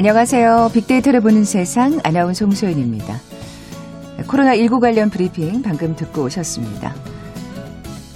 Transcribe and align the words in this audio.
안녕하세요. 0.00 0.70
빅데이터를 0.72 1.20
보는 1.20 1.44
세상 1.44 2.00
아나운서 2.02 2.46
홍소연입니다. 2.46 3.20
코로나19 4.20 4.80
관련 4.80 5.10
브리핑 5.10 5.60
방금 5.60 5.94
듣고 5.94 6.22
오셨습니다. 6.22 6.94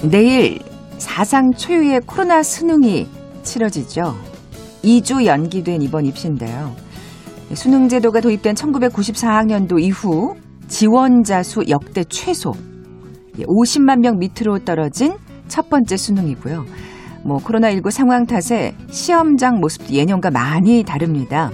내일 0.03 0.61
사상 0.97 1.51
초유의 1.53 2.01
코로나 2.07 2.43
수능이 2.43 3.07
치러지죠. 3.43 4.15
2주 4.83 5.27
연기된 5.27 5.83
이번 5.83 6.07
입시인데요. 6.07 6.75
수능 7.53 7.91
제도가 7.91 8.23
도입된 8.23 8.55
1994학년도 8.55 9.79
이후 9.79 10.37
지원자 10.69 11.43
수 11.43 11.65
역대 11.69 12.03
최소 12.05 12.55
50만 13.37 13.99
명 14.01 14.19
밑으로 14.19 14.61
떨어진 14.65 15.19
첫 15.49 15.69
번째 15.69 15.99
수능이고요. 15.99 16.65
뭐 17.27 17.37
코로나19 17.41 17.91
상황 17.91 18.25
탓에 18.25 18.75
시험장 18.91 19.61
모습도 19.61 19.93
예년과 19.93 20.31
많이 20.31 20.83
다릅니다. 20.83 21.51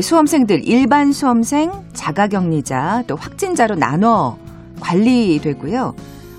수험생들 0.00 0.66
일반 0.66 1.12
수험생, 1.12 1.70
자가격리자, 1.92 3.04
또 3.06 3.16
확진자로 3.16 3.74
나눠 3.74 4.38
관리되고요. 4.80 5.94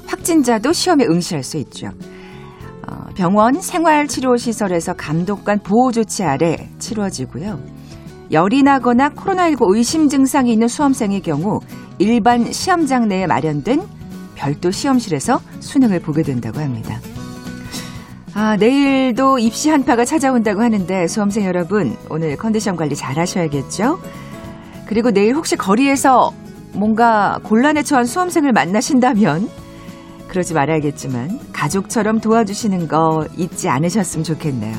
확진자도 0.07 0.73
시험에 0.73 1.05
응시할 1.05 1.43
수 1.43 1.57
있죠. 1.57 1.87
어, 2.87 3.05
병원 3.15 3.61
생활치료시설에서 3.61 4.93
감독관 4.93 5.59
보호 5.59 5.91
조치 5.91 6.23
아래 6.23 6.69
치러지고요. 6.79 7.59
열이 8.31 8.63
나거나 8.63 9.09
코로나19 9.09 9.75
의심 9.75 10.09
증상이 10.09 10.51
있는 10.51 10.67
수험생의 10.67 11.21
경우 11.21 11.59
일반 11.99 12.51
시험장 12.51 13.07
내에 13.07 13.27
마련된 13.27 13.81
별도 14.35 14.71
시험실에서 14.71 15.39
수능을 15.59 15.99
보게 15.99 16.23
된다고 16.23 16.59
합니다. 16.59 16.99
아, 18.35 18.57
내일도 18.57 19.37
입시 19.37 19.69
한파가 19.69 20.05
찾아온다고 20.05 20.61
하는데 20.61 21.07
수험생 21.07 21.45
여러분 21.45 21.95
오늘 22.09 22.35
컨디션 22.35 22.75
관리 22.75 22.95
잘 22.95 23.19
하셔야겠죠? 23.19 23.99
그리고 24.87 25.11
내일 25.11 25.35
혹시 25.35 25.55
거리에서 25.55 26.31
뭔가 26.73 27.39
곤란에 27.43 27.83
처한 27.83 28.05
수험생을 28.05 28.51
만나신다면 28.51 29.49
그러지 30.29 30.55
말아야겠지만 30.55 31.39
가족처럼 31.53 32.21
도와주시는 32.21 32.87
거 32.87 33.27
잊지 33.37 33.69
않으셨으면 33.69 34.23
좋겠네요. 34.23 34.75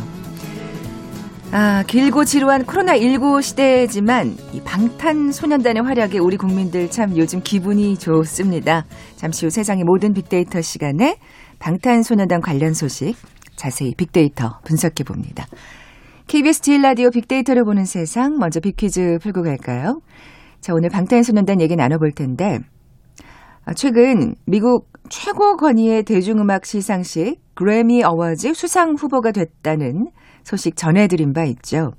아, 1.53 1.85
길고 1.87 2.25
지루한 2.25 2.65
코로나19 2.65 3.41
시대지만 3.41 4.37
이 4.53 4.61
방탄소년단의 4.63 5.85
활약에 5.85 6.19
우리 6.19 6.37
국민들 6.37 6.91
참 6.91 7.17
요즘 7.17 7.41
기분이 7.41 7.97
좋습니다. 7.99 8.87
잠시 9.15 9.47
후 9.47 9.51
세상의 9.51 9.85
모든 9.85 10.13
빅데이터 10.13 10.61
시간에 10.61 11.19
방탄소년단 11.61 12.41
관련 12.41 12.75
소식 12.75 13.15
자세히 13.57 13.95
빅데이터 13.97 14.59
분석해 14.65 15.05
봅니다. 15.05 15.47
KBS 16.27 16.63
제일 16.63 16.83
라디오 16.83 17.11
빅데이터를 17.11 17.65
보는 17.65 17.85
세상 17.85 18.39
먼저 18.39 18.61
빅퀴즈 18.61 19.19
풀고 19.21 19.43
갈까요? 19.43 20.01
자, 20.61 20.73
오늘 20.75 20.89
방탄소년단 20.89 21.61
얘기 21.61 21.77
나눠볼 21.77 22.13
텐데 22.13 22.59
아, 23.67 23.75
최근 23.75 24.35
미국 24.47 24.89
최고 25.09 25.57
권위의 25.57 26.05
대중음악 26.05 26.65
시상식 26.65 27.41
그래미 27.55 28.03
어워즈 28.03 28.55
수상 28.55 28.95
후보가 28.95 29.33
됐다는 29.33 30.09
소식 30.43 30.77
전해드린 30.77 31.33
바 31.33 31.45
있죠. 31.45 31.93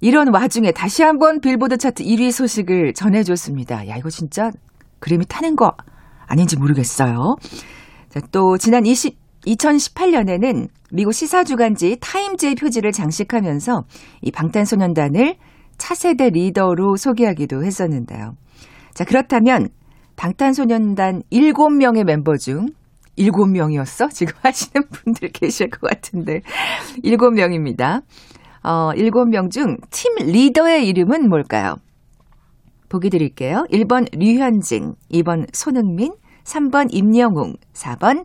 이런 0.00 0.32
와중에 0.32 0.72
다시 0.72 1.02
한번 1.02 1.40
빌보드 1.40 1.76
차트 1.76 2.02
1위 2.04 2.32
소식을 2.32 2.94
전해줬습니다. 2.94 3.88
야, 3.88 3.96
이거 3.96 4.08
진짜 4.10 4.50
그래미 4.98 5.26
타는 5.28 5.56
거 5.56 5.72
아닌지 6.26 6.56
모르겠어요. 6.56 7.36
자, 8.08 8.20
또 8.32 8.56
지난 8.56 8.86
20, 8.86 9.18
2018년에는 9.46 10.68
미국 10.92 11.12
시사 11.12 11.44
주간지 11.44 11.96
타임즈의 12.00 12.56
표지를 12.56 12.92
장식하면서 12.92 13.84
이 14.22 14.30
방탄소년단을 14.30 15.36
차세대 15.78 16.30
리더로 16.30 16.96
소개하기도 16.96 17.64
했었는데요. 17.64 18.34
자, 18.92 19.04
그렇다면 19.04 19.68
방탄소년단 20.16 21.22
7명의 21.32 22.04
멤버 22.04 22.36
중 22.36 22.66
7명이었어? 23.16 24.10
지금 24.10 24.34
하시는 24.42 24.86
분들 24.90 25.30
계실 25.32 25.70
것 25.70 25.88
같은데. 25.88 26.40
7명입니다. 27.02 28.02
어, 28.62 28.90
7명 28.92 29.50
중 29.50 29.76
팀 29.90 30.26
리더의 30.26 30.86
이름은 30.88 31.28
뭘까요? 31.28 31.76
보기 32.90 33.08
드릴게요. 33.08 33.64
1번 33.70 34.06
류현진, 34.12 34.94
2번 35.12 35.46
손흥민, 35.54 36.12
3번 36.44 36.88
임영웅, 36.90 37.54
4번 37.72 38.24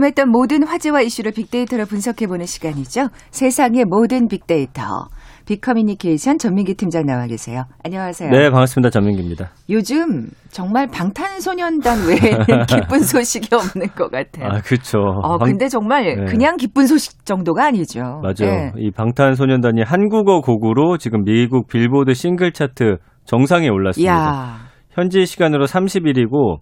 궁금했던 0.00 0.30
모든 0.30 0.66
화제와 0.66 1.02
이슈를 1.02 1.32
빅데이터로 1.32 1.84
분석해보는 1.86 2.46
시간이죠. 2.46 3.08
세상의 3.30 3.84
모든 3.84 4.28
빅데이터. 4.28 5.08
빅커뮤니케이션 5.46 6.38
전민기 6.38 6.74
팀장 6.74 7.06
나와 7.06 7.26
계세요. 7.26 7.64
안녕하세요. 7.84 8.30
네, 8.30 8.50
반갑습니다. 8.50 8.90
전민기입니다. 8.90 9.50
요즘 9.68 10.28
정말 10.50 10.86
방탄소년단 10.86 11.98
외에는 12.08 12.66
기쁜 12.66 13.00
소식이 13.00 13.54
없는 13.54 13.88
것 13.88 14.10
같아요. 14.10 14.46
아, 14.46 14.60
그렇죠. 14.60 14.98
어, 15.00 15.38
근데 15.38 15.68
정말 15.68 16.04
네. 16.04 16.24
그냥 16.24 16.56
기쁜 16.56 16.86
소식 16.86 17.24
정도가 17.24 17.66
아니죠. 17.66 18.00
맞아요. 18.22 18.32
네. 18.40 18.72
이 18.78 18.90
방탄소년단이 18.90 19.82
한국어 19.82 20.40
곡으로 20.40 20.98
지금 20.98 21.24
미국 21.24 21.68
빌보드 21.68 22.14
싱글 22.14 22.52
차트 22.52 22.96
정상에 23.24 23.68
올랐습니다. 23.68 24.12
야. 24.12 24.70
현지 24.90 25.24
시간으로 25.24 25.66
30일이고 25.66 26.58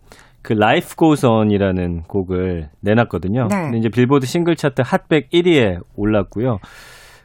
그 0.48 0.54
Life 0.54 0.96
Goes 0.96 1.29
On이라는 1.29 2.04
곡을 2.04 2.70
내놨거든요. 2.80 3.48
네. 3.50 3.62
근데 3.64 3.78
이제 3.80 3.90
빌보드 3.90 4.24
싱글 4.24 4.56
차트 4.56 4.80
핫백 4.82 5.28
1위에 5.28 5.76
올랐고요. 5.94 6.56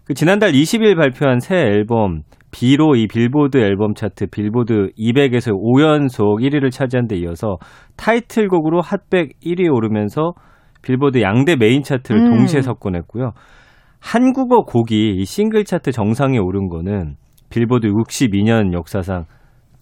그 0.04 0.14
지난달 0.14 0.52
20일 0.52 0.98
발표한 0.98 1.40
새 1.40 1.56
앨범 1.56 2.24
BE로 2.52 2.98
이 2.98 3.08
빌보드 3.08 3.56
앨범 3.60 3.94
차트 3.94 4.28
빌보드 4.28 4.90
200에서 5.00 5.54
5연속 5.54 6.42
1위를 6.42 6.70
차지한 6.70 7.08
데 7.08 7.16
이어서 7.16 7.56
타이틀곡으로 7.96 8.82
핫백 8.82 9.40
1위에 9.40 9.74
오르면서 9.74 10.34
빌보드 10.82 11.22
양대 11.22 11.56
메인 11.56 11.82
차트를 11.82 12.26
음. 12.26 12.30
동시에 12.30 12.62
석권했고요. 12.62 13.32
한국어 14.02 14.66
곡이 14.66 15.16
이 15.16 15.24
싱글 15.24 15.64
차트 15.64 15.94
정상에 15.94 16.40
오른 16.40 16.68
거는 16.68 17.16
빌보드 17.50 17.88
62년 17.88 18.74
역사상 18.74 19.24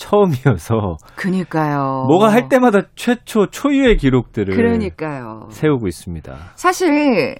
처음이어서 0.01 0.98
그니까요. 1.15 2.06
뭐가 2.07 2.31
할 2.31 2.50
때마다 2.50 2.81
최초 2.95 3.48
초유의 3.48 3.98
기록들을 3.98 4.56
그러니까요. 4.56 5.48
세우고 5.50 5.88
있습니다. 5.88 6.33
사실 6.56 7.36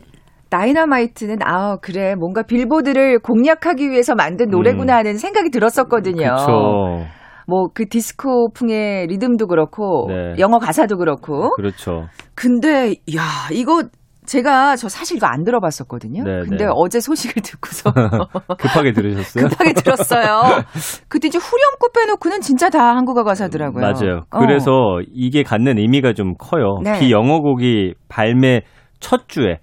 다이너마이트는 0.50 1.38
아 1.44 1.78
그래 1.82 2.14
뭔가 2.16 2.44
빌보드를 2.44 3.20
공략하기 3.20 3.90
위해서 3.90 4.14
만든 4.16 4.50
노래구나 4.50 4.94
음. 4.94 4.98
하는 5.00 5.18
생각이 5.18 5.50
들었었거든요. 5.50 6.36
뭐그 7.48 7.88
디스코풍의 7.90 9.08
리듬도 9.08 9.48
그렇고 9.48 10.06
네. 10.08 10.36
영어 10.40 10.60
가사도 10.60 10.98
그렇고 10.98 11.54
그렇죠. 11.56 12.08
근데 12.36 12.92
야 13.16 13.24
이거 13.52 13.84
제가 14.26 14.76
저 14.76 14.88
사실 14.88 15.18
이거 15.18 15.28
안 15.28 15.44
들어봤었거든요. 15.44 16.24
네, 16.24 16.42
근데 16.48 16.66
네. 16.66 16.72
어제 16.74 17.00
소식을 17.00 17.42
듣고서 17.42 17.92
급하게 18.60 18.92
들으셨어요? 18.92 19.48
급하게 19.48 19.74
들었어요. 19.74 20.64
그때 21.10 21.28
이제 21.28 21.38
후렴구 21.38 21.90
빼놓고는 21.94 22.42
진짜 22.42 22.70
다 22.70 22.96
한국어 22.96 23.24
가사더라고요. 23.24 23.82
맞아요. 23.82 24.22
어. 24.32 24.40
그래서 24.40 24.72
이게 25.12 25.44
갖는 25.44 25.78
의미가 25.80 26.14
좀 26.14 26.36
커요. 26.38 26.80
네. 26.84 27.00
비영어곡이 27.00 27.96
발매 28.10 28.62
첫 29.00 29.28
주에 29.28 29.58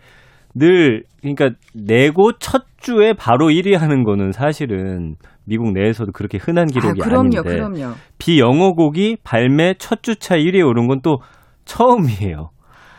늘 0.54 1.04
그러니까 1.20 1.50
내고 1.74 2.32
첫 2.38 2.62
주에 2.78 3.12
바로 3.12 3.46
1위 3.48 3.76
하는 3.76 4.02
거는 4.04 4.32
사실은 4.32 5.14
미국 5.44 5.72
내에서도 5.72 6.10
그렇게 6.12 6.38
흔한 6.38 6.66
기록이 6.66 7.00
아, 7.00 7.04
그럼요, 7.04 7.28
닌데 7.28 7.42
그럼요. 7.42 7.94
비영어곡이 8.18 9.18
발매 9.24 9.74
첫 9.78 10.02
주차 10.02 10.36
1위에 10.36 10.66
오른 10.66 10.88
건 10.88 11.00
또 11.02 11.18
처음이에요. 11.64 12.50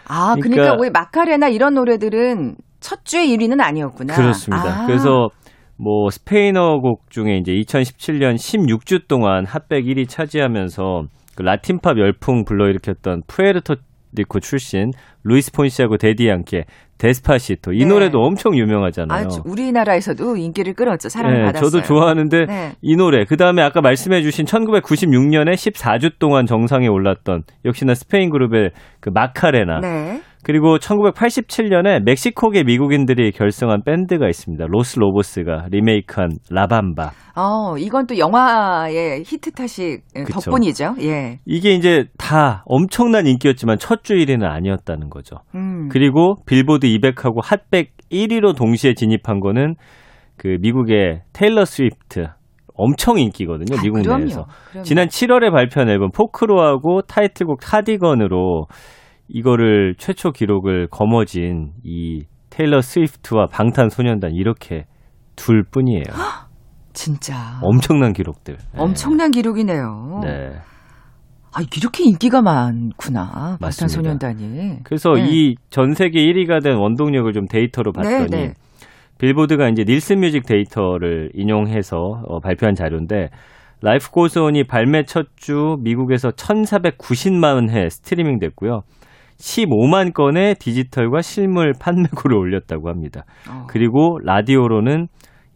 아, 0.09 0.35
그러니까, 0.35 0.63
그러니까 0.63 0.81
왜 0.81 0.89
Macarena 0.89 1.47
이런 1.49 1.75
노래들은 1.75 2.55
첫 2.79 3.05
주의 3.05 3.35
1위는 3.35 3.61
아니었구나. 3.61 4.15
그렇습니다. 4.15 4.83
아. 4.83 4.85
그래서 4.85 5.29
뭐 5.77 6.09
스페인어 6.09 6.79
곡 6.81 7.09
중에 7.09 7.37
이제 7.37 7.53
2017년 7.53 8.35
16주 8.35 9.07
동안 9.07 9.45
핫백 9.45 9.85
1위 9.85 10.09
차지하면서 10.09 11.03
그 11.35 11.41
라틴팝 11.41 11.97
열풍 11.97 12.43
불러일으켰던 12.43 13.21
푸에르토 13.27 13.75
리코 14.13 14.39
출신 14.39 14.91
루이스 15.23 15.51
폰시하고 15.53 15.97
대디 15.97 16.28
양키 16.28 16.65
Despacito 16.99 17.73
이 17.73 17.79
네. 17.79 17.85
노래도 17.85 18.19
엄청 18.19 18.55
유명하잖아요. 18.55 19.27
아, 19.27 19.41
우리나라에서도 19.45 20.35
인기를 20.35 20.73
끌었죠. 20.73 21.09
사랑을 21.09 21.39
네, 21.39 21.45
받았어요. 21.45 21.69
저도 21.69 21.83
좋아하는데 21.83 22.45
네. 22.45 22.75
이 22.81 22.95
노래 22.95 23.25
그다음에 23.25 23.63
아까 23.63 23.81
말씀해 23.81 24.21
주신 24.21 24.45
1996년에 24.45 25.53
14주 25.53 26.19
동안 26.19 26.45
정상에 26.45 26.87
올랐던 26.87 27.43
역시나 27.65 27.95
스페인 27.95 28.29
그룹의 28.29 28.71
그 28.99 29.09
Macarena 29.09 29.79
네. 29.79 30.21
그리고 30.43 30.77
1987년에 30.77 32.01
멕시코계 32.03 32.63
미국인들이 32.63 33.31
결성한 33.31 33.83
밴드가 33.83 34.27
있습니다. 34.27 34.65
로스 34.69 34.99
로보스가 34.99 35.65
리메이크한 35.69 36.29
La 36.49 36.65
Bamba. 36.65 37.11
어, 37.35 37.77
이건 37.77 38.07
또 38.07 38.17
영화의 38.17 39.23
히트 39.25 39.51
탓이 39.51 39.97
그쵸. 40.13 40.39
덕분이죠. 40.39 40.95
예. 41.01 41.39
이게 41.45 41.71
이제 41.73 42.05
다 42.17 42.63
엄청난 42.65 43.27
인기였지만 43.27 43.77
첫 43.79 43.99
주 44.03 44.15
1위는 44.15 44.43
아니었다는 44.49 45.09
거죠. 45.09 45.37
음. 45.55 45.89
그리고 45.91 46.35
빌보드 46.45 46.87
200하고 46.87 47.41
핫백 47.43 47.91
1위로 48.11 48.55
동시에 48.55 48.93
진입한 48.93 49.41
거는 49.41 49.75
그 50.37 50.55
미국의 50.61 51.21
테일러 51.33 51.65
스위프트 51.65 52.27
엄청 52.75 53.19
인기거든요. 53.19 53.77
아, 53.77 53.81
미국 53.83 54.01
그럼요. 54.01 54.19
내에서. 54.23 54.45
그럼요. 54.71 54.83
지난 54.85 55.07
7월에 55.09 55.51
발표한 55.51 55.89
앨범 55.89 56.11
folklore하고 56.11 57.01
타이틀곡 57.01 57.59
cardigan으로 57.61 58.67
이거를 59.29 59.95
최초 59.97 60.31
기록을 60.31 60.87
거머쥔 60.89 61.73
이 61.83 62.23
테일러 62.49 62.81
스위프트와 62.81 63.47
방탄소년단 63.47 64.31
이렇게 64.33 64.85
둘 65.35 65.63
뿐이에요. 65.63 66.03
진짜. 66.93 67.59
엄청난 67.61 68.11
기록들. 68.13 68.55
네. 68.57 68.61
엄청난 68.77 69.31
기록이네요. 69.31 70.21
네. 70.23 70.51
아, 71.53 71.61
이렇게 71.77 72.03
인기가 72.03 72.41
많구나. 72.41 73.57
방탄소년단이. 73.61 74.79
그래서 74.83 75.13
네. 75.13 75.27
이전 75.29 75.93
세계 75.93 76.19
1위가 76.19 76.63
된 76.63 76.75
원동력을 76.77 77.31
좀 77.33 77.45
데이터로 77.47 77.91
네, 77.93 78.01
봤더니 78.01 78.29
네, 78.31 78.47
네. 78.49 78.53
빌보드가 79.19 79.69
이제 79.69 79.83
닐슨 79.83 80.19
뮤직 80.19 80.45
데이터를 80.45 81.29
인용해서 81.33 81.97
어, 82.27 82.39
발표한 82.39 82.75
자료인데 82.75 83.29
Life 83.81 84.11
Goes 84.11 84.42
On이 84.42 84.65
발매 84.65 85.03
첫 85.03 85.27
주 85.35 85.77
미국에서 85.81 86.29
1,490만 86.29 87.69
회 87.69 87.89
스트리밍 87.89 88.39
됐고요. 88.39 88.81
15만 89.39 90.13
건의 90.13 90.55
디지털과 90.55 91.21
실물 91.21 91.73
판매고를 91.79 92.37
올렸다고 92.37 92.89
합니다. 92.89 93.25
어. 93.49 93.65
그리고 93.67 94.19
라디오로는 94.23 95.07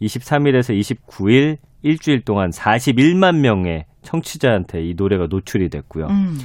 23일에서 0.02 0.78
29일 0.80 1.58
일주일 1.82 2.24
동안 2.24 2.50
41만 2.50 3.40
명의 3.40 3.86
청취자한테 4.02 4.82
이 4.84 4.94
노래가 4.96 5.28
노출이 5.30 5.70
됐고요. 5.70 6.08
음. 6.08 6.38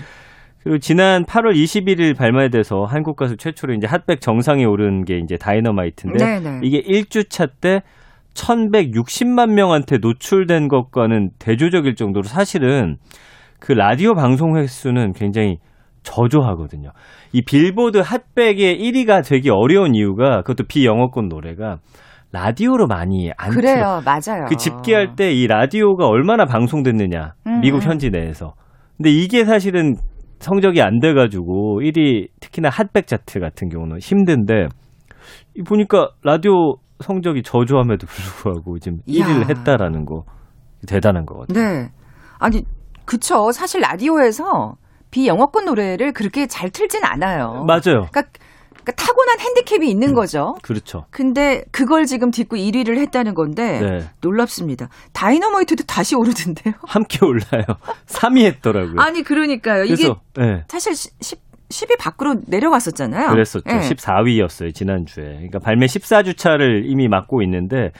그리고 0.63 0.79
지난 0.79 1.25
8월 1.25 1.55
21일 1.55 2.17
발매돼서 2.17 2.85
한국 2.85 3.17
가수 3.17 3.37
최초로 3.37 3.75
이제 3.75 3.87
핫백 3.87 4.21
정상에 4.21 4.65
오른 4.65 5.05
게 5.05 5.19
이제 5.19 5.37
Dynamite인데 5.37 6.25
네네. 6.25 6.61
이게 6.65 6.83
1주차 6.83 7.51
때 7.61 7.83
1160만 8.35 9.53
명한테 9.53 9.99
노출된 9.99 10.69
것과는 10.69 11.31
대조적일 11.39 11.95
정도로 11.95 12.25
사실은 12.25 12.97
그 13.61 13.73
라디오 13.73 14.15
방송 14.15 14.57
횟수는 14.57 15.13
굉장히 15.13 15.59
저조하거든요. 16.03 16.91
이 17.33 17.43
빌보드 17.43 17.99
핫백의 17.99 18.79
1위가 18.81 19.27
되기 19.29 19.51
어려운 19.51 19.95
이유가 19.95 20.43
그것도 20.43 20.65
비영어권 20.69 21.29
노래가 21.29 21.79
라디오로 22.33 22.87
많이 22.87 23.31
안 23.39 23.51
그래요, 23.51 23.75
틀어. 23.75 24.03
맞아요. 24.05 24.47
그 24.49 24.57
집계할 24.57 25.15
때 25.17 25.33
이 25.33 25.47
라디오가 25.47 26.07
얼마나 26.07 26.45
방송됐느냐 26.45 27.33
음, 27.47 27.61
미국 27.61 27.79
음. 27.79 27.83
현지 27.91 28.11
내에서. 28.11 28.55
근데 28.97 29.11
이게 29.11 29.45
사실은 29.45 29.97
성적이 30.41 30.83
안 30.83 31.01
돼가지고 31.01 31.81
1위 31.83 32.29
특히나 32.41 32.69
핫백 32.69 33.07
차트 33.07 33.41
같은 33.41 33.69
경우는 33.69 33.99
힘든데 34.01 34.67
보니까 35.67 36.11
라디오 36.23 36.77
성적이 37.01 37.43
저조함에도 37.43 38.07
불구하고 38.07 38.79
지금 38.79 38.99
이야. 39.07 39.25
1위를 39.27 39.49
했다라는 39.51 40.05
거 40.05 40.25
대단한 40.87 41.27
것 41.27 41.39
같아요. 41.49 41.65
네. 41.65 41.89
아니 42.39 42.63
그쵸. 43.05 43.51
사실 43.53 43.81
라디오에서 43.81 44.75
비영어권 45.11 45.65
노래를 45.65 46.13
그렇게 46.13 46.47
잘 46.47 46.71
틀진 46.71 47.05
않아요. 47.05 47.65
맞아요. 47.67 48.07
그러니까, 48.11 48.23
그러니까 48.71 48.93
타고난 48.97 49.41
핸디캡이 49.41 49.89
있는 49.91 50.09
음, 50.09 50.15
거죠. 50.15 50.57
그렇죠. 50.63 51.05
근데 51.11 51.65
그걸 51.71 52.07
지금 52.07 52.31
딛고 52.31 52.57
1위를 52.57 52.99
했다는 52.99 53.35
건데 53.35 53.81
네. 53.81 54.05
놀랍습니다. 54.21 54.89
다이너마이트도 55.13 55.85
다시 55.85 56.15
오르던데요. 56.15 56.75
함께 56.87 57.19
올라요. 57.25 57.65
3위 58.07 58.45
했더라고요. 58.45 59.01
아니 59.01 59.23
그러니까요. 59.23 59.85
그래서, 59.85 60.21
이게 60.35 60.47
네. 60.47 60.65
사실 60.69 60.95
10, 60.95 61.39
10위 61.69 61.99
밖으로 61.99 62.37
내려갔었잖아요. 62.47 63.29
그랬었죠. 63.29 63.65
네. 63.67 63.81
14위였어요, 63.81 64.75
지난주에. 64.75 65.25
그러니까 65.25 65.59
발매 65.59 65.87
14주 65.87 66.37
차를 66.37 66.85
이미 66.87 67.09
맡고 67.09 67.43
있는데 67.43 67.93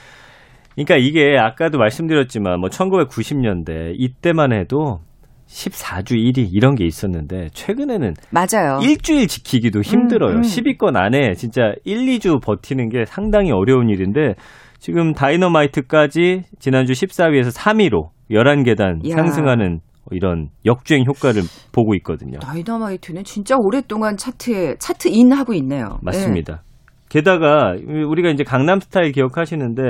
그러니까 0.73 0.95
이게 0.95 1.37
아까도 1.37 1.77
말씀드렸지만 1.77 2.59
뭐 2.59 2.69
1990년대 2.69 3.93
이때만 3.97 4.53
해도 4.53 5.01
14주 5.49 6.13
1위 6.13 6.47
이런 6.51 6.75
게 6.75 6.85
있었는데 6.85 7.47
최근에는 7.53 8.13
맞아요. 8.31 8.79
일주일 8.83 9.27
지키기도 9.27 9.81
힘들어요. 9.81 10.35
음, 10.35 10.37
음. 10.37 10.41
10위권 10.41 10.95
안에 10.95 11.33
진짜 11.33 11.73
1, 11.85 12.05
2주 12.05 12.41
버티는 12.41 12.89
게 12.89 13.05
상당히 13.05 13.51
어려운 13.51 13.89
일인데 13.89 14.35
지금 14.77 15.13
다이너마이트까지 15.13 16.43
지난주 16.59 16.93
14위에서 16.93 17.55
3위로 17.55 18.09
11계단 18.31 19.09
야. 19.09 19.15
상승하는 19.15 19.79
이런 20.11 20.49
역주행 20.65 21.03
효과를 21.05 21.41
보고 21.73 21.93
있거든요. 21.95 22.39
다이너마이트는 22.39 23.23
진짜 23.23 23.55
오랫동안 23.57 24.17
차트에 24.17 24.75
차트인 24.79 25.33
하고 25.33 25.53
있네요. 25.55 25.99
맞습니다. 26.01 26.53
네. 26.53 26.61
게다가 27.09 27.73
우리가 28.07 28.29
이제 28.29 28.43
강남 28.43 28.79
스타일 28.79 29.11
기억하시는데 29.11 29.81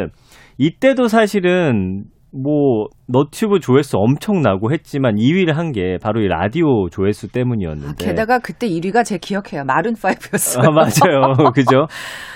이때도 0.58 1.08
사실은 1.08 2.06
뭐 2.32 2.86
너튜브 3.08 3.60
조회수 3.60 3.98
엄청나고 3.98 4.72
했지만 4.72 5.16
2위를 5.16 5.54
한 5.54 5.72
게 5.72 5.98
바로 6.02 6.22
이 6.22 6.28
라디오 6.28 6.88
조회수 6.90 7.32
때문이었는데. 7.32 7.90
아, 7.90 7.94
게다가 7.98 8.40
그때 8.40 8.68
1위가 8.68 9.04
제 9.04 9.18
기억해요. 9.18 9.64
마룬 9.66 9.94
5였어요. 9.96 10.68
아, 10.68 10.72
맞아요. 10.72 11.34
그죠? 11.56 11.88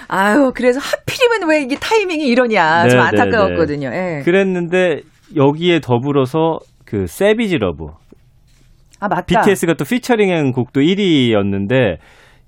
아유, 0.08 0.52
그래서 0.56 0.80
하필이면 0.80 1.50
왜 1.50 1.62
이게 1.62 1.76
타이밍이 1.76 2.26
이러냐. 2.28 2.84
네, 2.84 2.90
좀 2.90 3.00
네, 3.00 3.06
안타까웠거든요. 3.06 3.90
네, 3.90 4.18
네. 4.18 4.22
그랬는데 4.24 5.02
여기에 5.36 5.80
더불어서 5.82 6.60
그 6.86 7.06
Savage 7.08 7.58
Love. 7.58 7.86
아, 9.00 9.08
맞다. 9.08 9.24
BTS가 9.26 9.74
또 9.74 9.86
피처링한 9.86 10.54
곡도 10.54 10.82
1위였는데 10.82 11.98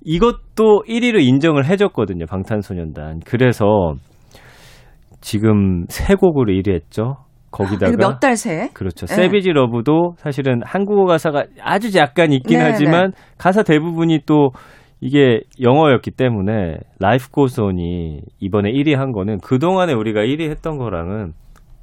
이것도 0.04 0.84
1위로 0.88 1.20
인정을 1.20 1.66
해 1.66 1.76
줬거든요. 1.76 2.26
방탄소년단. 2.26 3.20
그래서 3.24 3.94
지금 5.20 5.84
세 5.88 6.14
곡으로 6.14 6.52
1위 6.52 6.72
했죠. 6.72 7.16
거기다가 7.56 7.96
몇 7.96 8.20
달 8.20 8.36
새. 8.36 8.68
그렇죠. 8.74 9.06
네. 9.06 9.14
Savage 9.14 9.50
Love도 9.50 10.14
사실은 10.18 10.60
한국어 10.64 11.04
가사가 11.06 11.44
아주 11.62 11.90
약간 11.98 12.32
있긴 12.32 12.58
네, 12.58 12.64
하지만 12.64 13.10
네. 13.12 13.16
가사 13.38 13.62
대부분이 13.62 14.20
또 14.26 14.50
이게 15.00 15.40
영어였기 15.60 16.10
때문에 16.10 16.78
Life 16.98 17.30
Goes 17.30 17.81
On이 17.81 18.20
이번에 18.40 18.70
1위 18.72 18.94
한 18.96 19.12
거는 19.12 19.38
그동안에 19.40 19.92
우리가 19.92 20.20
1위 20.22 20.48
했던 20.50 20.78
거랑은 20.78 21.32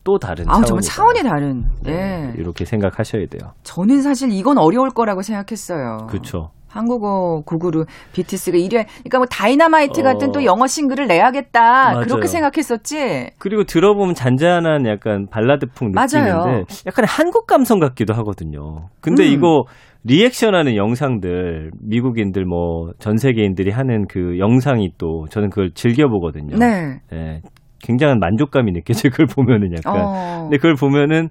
또 0.04 0.18
다른 0.18 0.46
아, 0.50 0.62
정말 0.64 0.82
차원이 0.82 1.22
다른. 1.24 1.64
네. 1.84 1.92
네. 1.94 2.34
이렇게 2.38 2.66
생각하셔야 2.66 3.26
돼요. 3.28 3.52
저는 3.64 4.02
사실 4.02 4.32
이건 4.32 4.58
어려울 4.58 4.90
거라고 4.90 5.22
생각했어요. 5.22 6.08
그렇죠. 6.10 6.50
한국어 6.74 7.42
곡으로 7.46 7.86
BTS가 8.14 8.58
1위. 8.58 8.70
그러니까 8.86 9.18
뭐 9.18 9.26
다이나마이트 9.28 10.02
어... 10.02 10.04
같은 10.04 10.32
또 10.32 10.44
영어 10.44 10.68
싱글을 10.68 11.08
내야겠다. 11.08 11.62
맞아요. 11.62 12.00
그렇게 12.02 12.28
생각했었지. 12.28 13.30
그리고 13.38 13.64
들어보면 13.64 14.16
잔잔한 14.16 14.86
약간 14.88 15.28
발라드풍 15.30 15.92
느낌인데 15.92 16.34
맞아요. 16.34 16.66
약간 16.88 17.06
한국 17.08 17.48
감성 17.48 17.80
같기도 17.80 18.14
하거든요. 18.16 18.88
근데 19.02 19.24
음. 19.24 19.32
이거 19.32 19.64
리액션하는 20.06 20.76
영상들 20.76 21.72
미국인들 21.82 22.46
뭐 22.46 22.94
전 23.00 23.18
세계인들이 23.18 23.72
하는 23.72 24.06
그 24.08 24.38
영상이 24.40 24.92
또 24.98 25.26
저는 25.30 25.50
그걸 25.50 25.72
즐겨 25.74 26.08
보거든요. 26.08 26.58
네. 26.58 27.00
네. 27.12 27.42
굉장한 27.82 28.20
만족감이 28.20 28.72
느껴져요. 28.72 29.12
그걸 29.12 29.26
보면은 29.26 29.74
약간. 29.74 30.02
어... 30.02 30.42
근데 30.44 30.58
그걸 30.58 30.76
보면은 30.76 31.30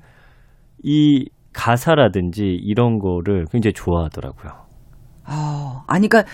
이 0.82 1.28
가사라든지 1.54 2.44
이런 2.44 2.98
거를 2.98 3.46
굉장히 3.50 3.72
좋아하더라고요. 3.72 4.52
어, 5.28 5.82
아니, 5.86 6.08
그니까, 6.08 6.28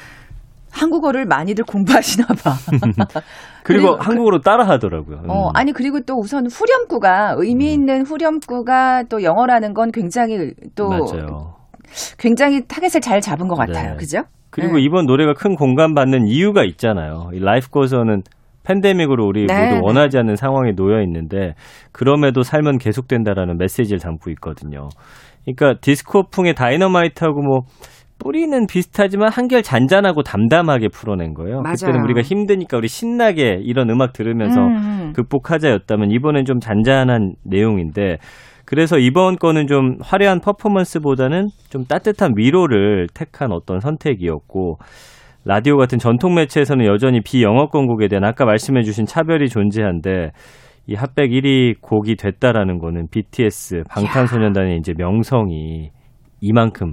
한국어를 0.71 1.25
많이들 1.27 1.65
공부하시나 1.65 2.27
봐. 2.27 2.53
그리고, 3.65 3.89
그리고 3.93 3.99
그 3.99 4.05
한국어로 4.05 4.41
따라 4.41 4.67
하더라고요. 4.69 5.19
음. 5.25 5.31
어, 5.31 5.51
아니, 5.55 5.73
그리고 5.73 6.01
또 6.01 6.15
우선 6.15 6.47
후렴구가, 6.47 7.37
의미 7.39 7.69
음. 7.69 7.81
있는 7.81 8.07
후렴구가 8.07 9.05
또 9.05 9.23
영어라는 9.23 9.75
건 9.75 9.91
굉장히 9.93 10.53
또. 10.75 10.89
맞아요. 10.89 11.55
굉장히 12.19 12.67
타겟을 12.67 13.01
잘 13.01 13.21
잡은 13.21 13.49
것 13.49 13.57
같아요. 13.57 13.93
네. 13.93 13.97
그죠? 13.97 14.23
그리고 14.51 14.77
네. 14.77 14.83
이번 14.83 15.07
노래가 15.07 15.35
큰 15.35 15.55
공감받는 15.55 16.27
이유가 16.27 16.65
있잖아요. 16.65 17.31
이 17.33 17.39
Life 17.41 17.71
Goes 17.71 17.94
On은 17.94 18.23
팬데믹으로 18.65 19.25
우리 19.27 19.47
네, 19.47 19.55
모두 19.55 19.75
네. 19.75 19.81
원하지 19.83 20.19
않는 20.19 20.37
상황에 20.37 20.73
놓여 20.73 21.03
있는데 21.03 21.55
그럼에도 21.93 22.43
삶은 22.43 22.79
계속된다라는 22.79 23.57
메시지를 23.57 23.99
담고 23.99 24.31
있거든요. 24.33 24.89
그러니까 25.45 25.81
디스코풍의 25.81 26.55
다이너마이트하고 26.55 27.41
뭐 27.41 27.61
뿌리는 28.19 28.67
비슷하지만 28.67 29.31
한결 29.31 29.63
잔잔하고 29.63 30.23
담담하게 30.23 30.89
풀어낸 30.89 31.35
거예요. 31.35 31.63
맞아요. 31.63 31.75
그때는 31.75 32.03
우리가 32.03 32.23
힘드니까 32.23 32.77
우리 32.77 32.89
신나게 32.89 33.61
이런 33.63 33.91
음악 33.91 34.13
들으면서 34.13 34.61
음, 34.61 35.13
극복하자였다면 35.15 36.11
이번엔 36.11 36.45
좀 36.45 36.59
잔잔한 36.59 37.35
내용인데 37.45 38.19
그래서 38.65 38.99
이번 38.99 39.37
거는 39.37 39.67
좀 39.67 39.97
화려한 40.03 40.41
퍼포먼스보다는 40.41 41.49
좀 41.71 41.85
따뜻한 41.85 42.35
위로를 42.37 43.07
택한 43.15 43.51
어떤 43.53 43.81
선택이었고 43.81 44.77
라디오 45.45 45.79
같은 45.79 45.99
전통 45.99 46.35
매체에서는 46.35 46.85
여전히 46.85 47.23
비영어권 47.23 47.87
곡에 47.87 48.09
대한 48.09 48.25
아까 48.25 48.45
말씀해 48.45 48.83
주신 48.83 49.07
차별이 49.07 49.49
존재한데 49.49 50.33
이 50.87 50.95
핫백 50.95 51.31
1위 51.31 51.81
곡이 51.81 52.17
됐다라는 52.17 52.79
거는 52.79 53.07
BTS 53.11 53.85
방탄소년단의 53.89 54.77
이제 54.79 54.93
명성이 54.97 55.91
이만큼 56.41 56.93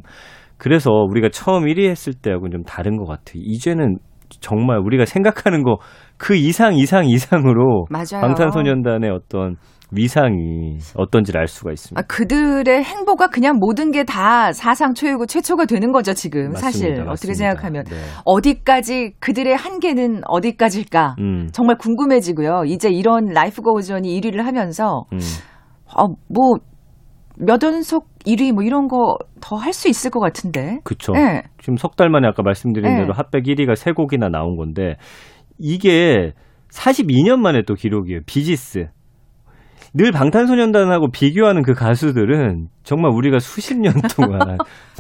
그래서 0.58 0.92
우리가 0.92 1.30
처음 1.32 1.66
1위 1.66 1.90
했을 1.90 2.14
때하고는 2.14 2.52
좀 2.52 2.64
다른 2.64 2.98
것 2.98 3.06
같아요. 3.06 3.42
이제는 3.44 3.98
정말 4.42 4.80
우리가 4.80 5.06
생각하는 5.06 5.64
거 5.64 5.78
그 6.18 6.36
이상 6.36 6.76
이상 6.76 7.06
이상으로 7.06 7.86
맞아요. 7.90 8.22
방탄소년단의 8.22 9.10
어떤 9.12 9.58
위상이 9.92 10.78
어떤지를 10.96 11.40
알 11.42 11.48
수가 11.48 11.72
있습니다. 11.72 12.00
아, 12.00 12.04
그들의 12.08 12.84
행보가 12.84 13.28
그냥 13.28 13.58
모든 13.60 13.92
게 13.92 14.04
다 14.06 14.52
사상 14.54 14.94
초유고 14.94 15.26
최초가 15.26 15.66
되는 15.66 15.92
거죠, 15.92 16.14
지금. 16.14 16.54
사실. 16.56 16.90
맞습니다. 16.92 17.02
어떻게 17.02 17.10
맞습니다. 17.10 17.38
생각하면. 17.38 17.84
네. 17.86 17.96
어디까지, 18.26 19.14
그들의 19.20 19.56
한계는 19.56 20.22
어디까지일까? 20.26 21.16
음, 21.20 21.50
정말 21.52 21.78
궁금해지고요. 21.78 22.64
이제 22.66 22.90
이런 22.90 23.26
Life 23.26 23.62
Goes 23.62 23.95
On이 23.95 24.20
1위를 24.22 24.38
하면서, 24.44 25.04
음. 25.14 25.20
어, 25.98 26.08
뭐, 26.30 26.56
몇 27.38 27.62
연속 27.64 28.08
1위 28.26 28.52
뭐 28.54 28.64
이런 28.64 28.88
거 28.88 29.18
더 29.42 29.58
할 29.58 29.74
수 29.74 29.88
있을 29.90 30.10
것 30.12 30.20
같은데. 30.20 30.80
그쵸. 30.84 31.14
네. 31.14 31.44
지금 31.60 31.78
석 31.78 31.96
달 31.96 32.10
만에 32.10 32.28
아까 32.28 32.42
말씀드린 32.44 32.90
네. 32.96 33.02
대로 33.02 33.14
핫백 33.14 33.44
1위가 33.44 33.76
세 33.76 33.92
곡이나 33.92 34.30
나온 34.30 34.56
건데 34.58 34.96
이게 35.60 36.34
42년 36.72 37.38
만에 37.40 37.62
또 37.68 37.76
기록이에요. 37.76 38.22
비지스. 38.26 38.88
늘 39.94 40.12
방탄소년단하고 40.12 41.10
비교하는 41.12 41.62
그 41.64 41.74
가수들은 41.74 42.68
정말 42.84 43.12
우리가 43.14 43.40
수십 43.40 43.78
년 43.80 43.94
동안 44.18 44.58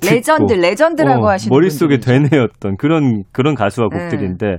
레전드, 0.08 0.54
레전드라고 0.54 1.25
어, 1.25 1.30
하시는 1.32 1.54
머릿속에. 1.54 1.98
되뇌었던 2.00 2.77
그런 2.77 3.24
그런 3.34 3.56
가수와 3.56 3.88
네. 3.92 3.98
곡들인데 3.98 4.58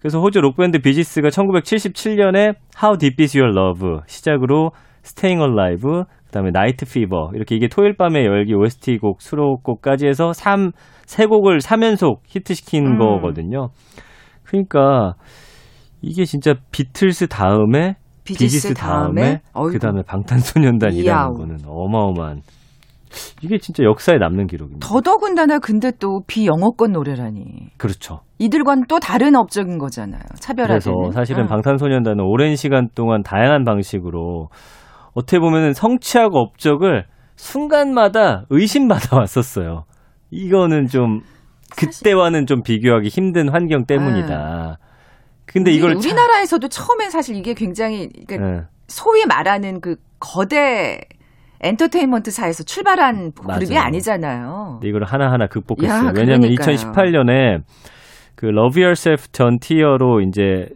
그래서 0.00 0.18
호주 0.20 0.40
록밴드 0.40 0.80
비지스가 0.80 1.28
1977년에 1.28 2.54
How 2.82 2.98
Deep 2.98 3.22
Is 3.22 3.36
Your 3.38 3.56
Love 3.56 4.00
시작으로 4.06 4.70
Staying 5.04 5.40
Alive 5.44 6.04
그다음에 6.26 6.48
Night 6.48 6.84
Fever 6.86 7.30
이렇게 7.34 7.56
이게 7.56 7.68
토요일 7.68 7.96
밤의 7.96 8.24
열기 8.26 8.54
OST 8.54 8.98
곡 8.98 9.22
수록곡까지 9.22 10.06
해서 10.06 10.32
3, 10.32 10.72
세 11.06 11.26
곡을 11.26 11.58
3연속 11.58 12.20
히트시킨 12.26 12.86
음. 12.86 12.98
거거든요. 12.98 13.68
그러니까 14.44 15.14
이게 16.02 16.24
진짜 16.24 16.54
비틀스 16.70 17.28
다음에 17.28 17.96
비지스 18.24 18.68
비지스 18.68 18.74
다음에, 18.74 19.40
다음에. 19.52 19.72
그다음에 19.72 20.02
방탄소년단이라는 20.06 21.04
이야우. 21.04 21.34
거는 21.34 21.58
어마어마한 21.66 22.42
이게 23.42 23.58
진짜 23.58 23.84
역사에 23.84 24.16
남는 24.18 24.46
기록입니다. 24.46 24.86
더더군다나 24.86 25.58
근데 25.58 25.90
또 25.98 26.22
비영어권 26.26 26.92
노래라니. 26.92 27.70
그렇죠. 27.78 28.20
이들과는 28.38 28.84
또 28.88 28.98
다른 28.98 29.36
업적인 29.36 29.78
거잖아요. 29.78 30.20
차별화되는. 30.40 30.80
그래서 30.98 31.12
사실은 31.12 31.44
응. 31.44 31.48
방탄소년단은 31.48 32.24
오랜 32.24 32.56
시간 32.56 32.88
동안 32.94 33.22
다양한 33.22 33.64
방식으로 33.64 34.48
어떻게 35.16 35.38
보면은 35.38 35.72
성취하고 35.72 36.38
업적을 36.38 37.06
순간마다 37.36 38.44
의심받아 38.50 39.16
왔었어요. 39.16 39.84
이거는 40.30 40.88
좀 40.88 41.22
그때와는 41.76 42.46
좀 42.46 42.62
비교하기 42.62 43.08
힘든 43.08 43.48
환경 43.48 43.86
때문이다. 43.86 44.78
근데 45.46 45.70
우리, 45.70 45.76
이걸 45.78 45.90
참- 45.94 46.00
우리나라에서도 46.00 46.68
처음엔 46.68 47.10
사실 47.10 47.34
이게 47.36 47.54
굉장히 47.54 48.08
그러니까 48.26 48.36
네, 48.60 48.62
소위 48.88 49.24
말하는 49.24 49.80
그 49.80 49.96
거대 50.20 51.00
엔터테인먼트사에서 51.62 52.64
출발한 52.64 53.32
그룹이 53.32 53.70
맞아요. 53.72 53.86
아니잖아요. 53.86 54.70
근데 54.80 54.88
이걸 54.88 55.04
하나하나 55.04 55.46
극복했어요. 55.46 56.08
야, 56.08 56.12
왜냐하면 56.14 56.54
그러니까요. 56.54 56.76
2018년에 56.76 57.62
그 58.34 58.46
Love 58.48 58.82
Yourself 58.82 59.28
전 59.32 59.58
Tear로 59.58 60.20
이제 60.20 60.68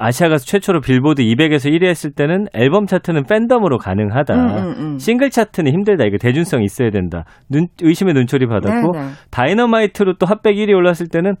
아시아 0.00 0.28
가수 0.28 0.46
최초로 0.46 0.80
빌보드 0.80 1.22
200에서 1.22 1.70
1위 1.70 1.84
했을 1.86 2.10
때는 2.12 2.46
앨범 2.52 2.86
차트는 2.86 3.24
팬덤으로 3.24 3.78
가능하다. 3.78 4.34
음, 4.34 4.48
음, 4.48 4.74
음. 4.78 4.98
싱글 4.98 5.30
차트는 5.30 5.72
힘들다. 5.72 6.04
이거 6.04 6.16
대중성 6.20 6.62
있어야 6.62 6.90
된다. 6.90 7.24
눈, 7.48 7.68
의심의 7.80 8.14
눈초리 8.14 8.46
받았고 8.46 8.92
네, 8.92 8.98
네. 9.00 9.08
다이너마이트로 9.30 10.14
또 10.18 10.26
핫백 10.26 10.56
1위 10.56 10.74
올랐을 10.74 11.08
때는 11.10 11.34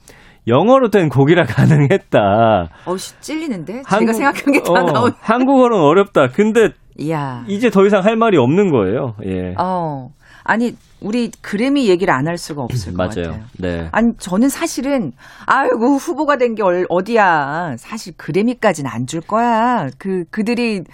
영어로 0.46 0.90
된 0.90 1.08
곡이라 1.08 1.44
가능했다. 1.46 2.68
어우씨 2.86 3.20
찔리는데 3.20 3.72
제가 3.72 3.82
한국- 3.96 4.12
생각한 4.14 4.52
게다 4.52 4.72
어, 4.72 4.82
나온. 4.92 5.12
한국어는 5.20 5.76
어렵다. 5.76 6.28
근데 6.28 6.68
이야. 6.96 7.44
이제 7.48 7.70
더 7.70 7.84
이상 7.86 8.04
할 8.04 8.14
말이 8.16 8.36
없는 8.36 8.70
거예요. 8.70 9.14
예. 9.26 9.54
어. 9.58 10.10
아니 10.44 10.76
우리 11.00 11.30
그래미 11.42 11.88
얘기를 11.88 12.12
안 12.14 12.26
할 12.26 12.38
수가 12.38 12.62
없을 12.62 12.94
것 12.94 12.98
맞아요. 12.98 13.32
같아요. 13.32 13.44
네. 13.58 13.88
아니 13.92 14.12
저는 14.18 14.48
사실은 14.48 15.12
아이고 15.46 15.96
후보가 15.96 16.36
된 16.38 16.54
게 16.54 16.62
어디야. 16.88 17.76
사실 17.78 18.14
그래미까지는 18.16 18.90
안 18.90 19.06
줄 19.06 19.20
거야. 19.20 19.88
그 19.98 20.24
그들이 20.30 20.84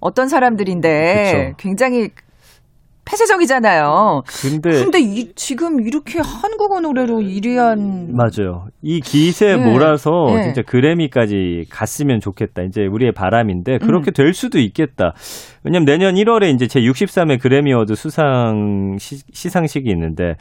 어떤 0.00 0.28
사람들인데 0.28 1.52
그쵸. 1.52 1.56
굉장히 1.58 2.10
폐쇄적이잖아요. 3.10 4.22
근데 4.42 4.70
근데 4.70 5.00
이, 5.00 5.32
지금 5.34 5.80
이렇게 5.80 6.20
한국어 6.20 6.80
노래로 6.80 7.18
1위한 7.18 8.12
맞아요. 8.12 8.66
이 8.82 9.00
기세에 9.00 9.56
네. 9.56 9.70
몰아서 9.70 10.10
네. 10.28 10.44
진짜 10.44 10.62
그래미까지 10.62 11.66
갔으면 11.70 12.20
좋겠다. 12.20 12.62
이제 12.62 12.86
우리의 12.86 13.12
바람인데 13.12 13.78
그렇게 13.78 14.10
될 14.12 14.32
수도 14.32 14.58
있겠다. 14.58 15.14
왜냐면 15.64 15.84
내년 15.86 16.14
1월에 16.14 16.54
이제 16.54 16.66
제 16.66 16.80
63회 16.80 17.40
그래미 17.40 17.72
어워드 17.72 17.94
수상 17.94 18.96
시, 18.98 19.16
시상식이 19.32 19.90
있는데 19.90 20.34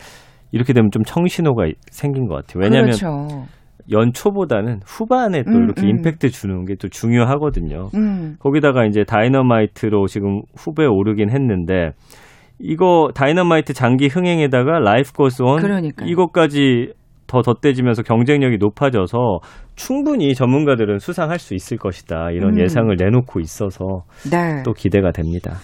이렇게 0.51 0.73
되면 0.73 0.91
좀 0.91 1.03
청신호가 1.03 1.65
생긴 1.91 2.27
것 2.27 2.35
같아요. 2.35 2.63
왜냐하면 2.63 2.91
그렇죠. 2.91 3.45
연초보다는 3.91 4.81
후반에 4.85 5.43
또 5.43 5.51
음, 5.51 5.63
이렇게 5.63 5.81
음. 5.81 5.89
임팩트 5.89 6.29
주는 6.29 6.65
게 6.65 6.75
또 6.79 6.88
중요하거든요. 6.88 7.89
음. 7.95 8.35
거기다가 8.39 8.85
이제 8.85 9.03
다이너마이트로 9.03 10.07
지금 10.07 10.41
후보에 10.55 10.85
오르긴 10.85 11.29
했는데 11.31 11.91
이거 12.59 13.09
다이너마이트 13.15 13.73
장기 13.73 14.07
흥행에다가 14.07 14.79
Life 14.79 15.11
그러니까요. 15.13 16.09
이것까지 16.09 16.93
더 17.27 17.41
덧대지면서 17.41 18.01
경쟁력이 18.01 18.57
높아져서 18.57 19.39
충분히 19.75 20.33
전문가들은 20.33 20.99
수상할 20.99 21.39
수 21.39 21.53
있을 21.53 21.77
것이다 21.77 22.31
이런 22.31 22.55
음. 22.55 22.59
예상을 22.59 22.93
내놓고 22.97 23.39
있어서 23.39 24.03
네. 24.29 24.63
또 24.65 24.73
기대가 24.73 25.11
됩니다. 25.11 25.57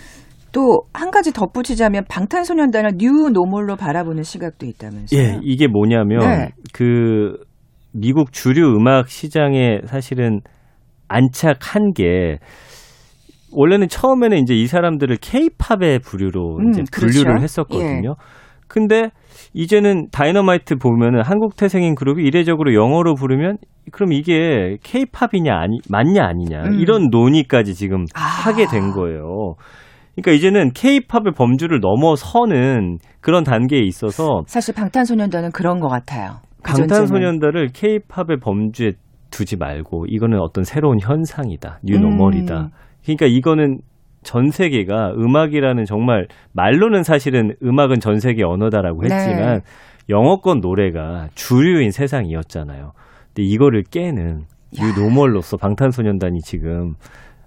또한 0.51 1.11
가지 1.11 1.33
덧붙이자면 1.33 2.05
방탄소년단을 2.07 2.91
뉴 2.97 3.29
노멀로 3.29 3.75
바라보는 3.75 4.23
시각도 4.23 4.65
있다면서요. 4.65 5.19
예, 5.19 5.39
이게 5.43 5.67
뭐냐면 5.67 6.19
네. 6.19 6.49
그 6.71 7.37
미국 7.91 8.31
주류 8.31 8.73
음악 8.77 9.09
시장에 9.09 9.81
사실은 9.85 10.39
안착한 11.09 11.91
게 11.93 12.37
원래는 13.55 13.88
처음에는 13.88 14.38
이제 14.38 14.53
이 14.53 14.67
사람들을 14.67 15.17
케이팝의 15.21 16.00
부류로 16.00 16.57
음, 16.57 16.69
이제 16.69 16.83
그렇죠. 16.91 17.19
분류를 17.19 17.41
했었거든요. 17.41 18.15
근데 18.67 19.09
이제는 19.53 20.07
다이너마이트 20.12 20.75
보면은 20.75 21.21
한국 21.24 21.55
태생인 21.55 21.95
그룹이 21.95 22.24
이례적으로 22.24 22.74
영어로 22.74 23.15
부르면 23.15 23.57
그럼 23.91 24.12
이게 24.12 24.77
케이팝이냐 24.83 25.53
아니 25.55 25.77
맞냐 25.89 26.25
아니냐 26.25 26.63
음. 26.63 26.79
이런 26.79 27.09
논의까지 27.12 27.75
지금 27.75 28.05
아. 28.15 28.21
하게 28.21 28.65
된 28.65 28.91
거예요. 28.91 29.55
그러니까 30.15 30.31
이제는 30.31 30.71
케이팝의 30.71 31.33
범주를 31.35 31.79
넘어서는 31.79 32.97
그런 33.21 33.43
단계에 33.43 33.81
있어서 33.81 34.43
사실 34.47 34.74
방탄소년단은 34.74 35.51
그런 35.51 35.79
것 35.79 35.88
같아요. 35.88 36.38
그. 36.63 36.74
방탄소년단을 36.74 37.69
케이팝의 37.74 38.39
범주에 38.41 38.91
두지 39.29 39.57
말고 39.57 40.05
이거는 40.07 40.39
어떤 40.39 40.63
새로운 40.63 40.97
현상이다. 41.01 41.79
뉴노멀이다. 41.83 42.55
음. 42.55 42.69
그러니까 43.05 43.27
이거는 43.27 43.79
전 44.24 44.50
세계가 44.50 45.13
음악이라는 45.13 45.85
정말 45.85 46.27
말로는 46.53 47.03
사실은 47.03 47.55
음악은 47.63 48.00
전 48.00 48.19
세계 48.19 48.43
언어다라고 48.43 49.03
네. 49.03 49.13
했지만 49.15 49.62
영어권 50.09 50.59
노래가 50.62 51.27
주류인 51.35 51.91
세상이었잖아요. 51.91 52.91
근데 53.27 53.43
이거를 53.43 53.83
깨는 53.83 54.45
뉴노멀로서 54.74 55.57
방탄소년단이 55.57 56.39
지금 56.41 56.95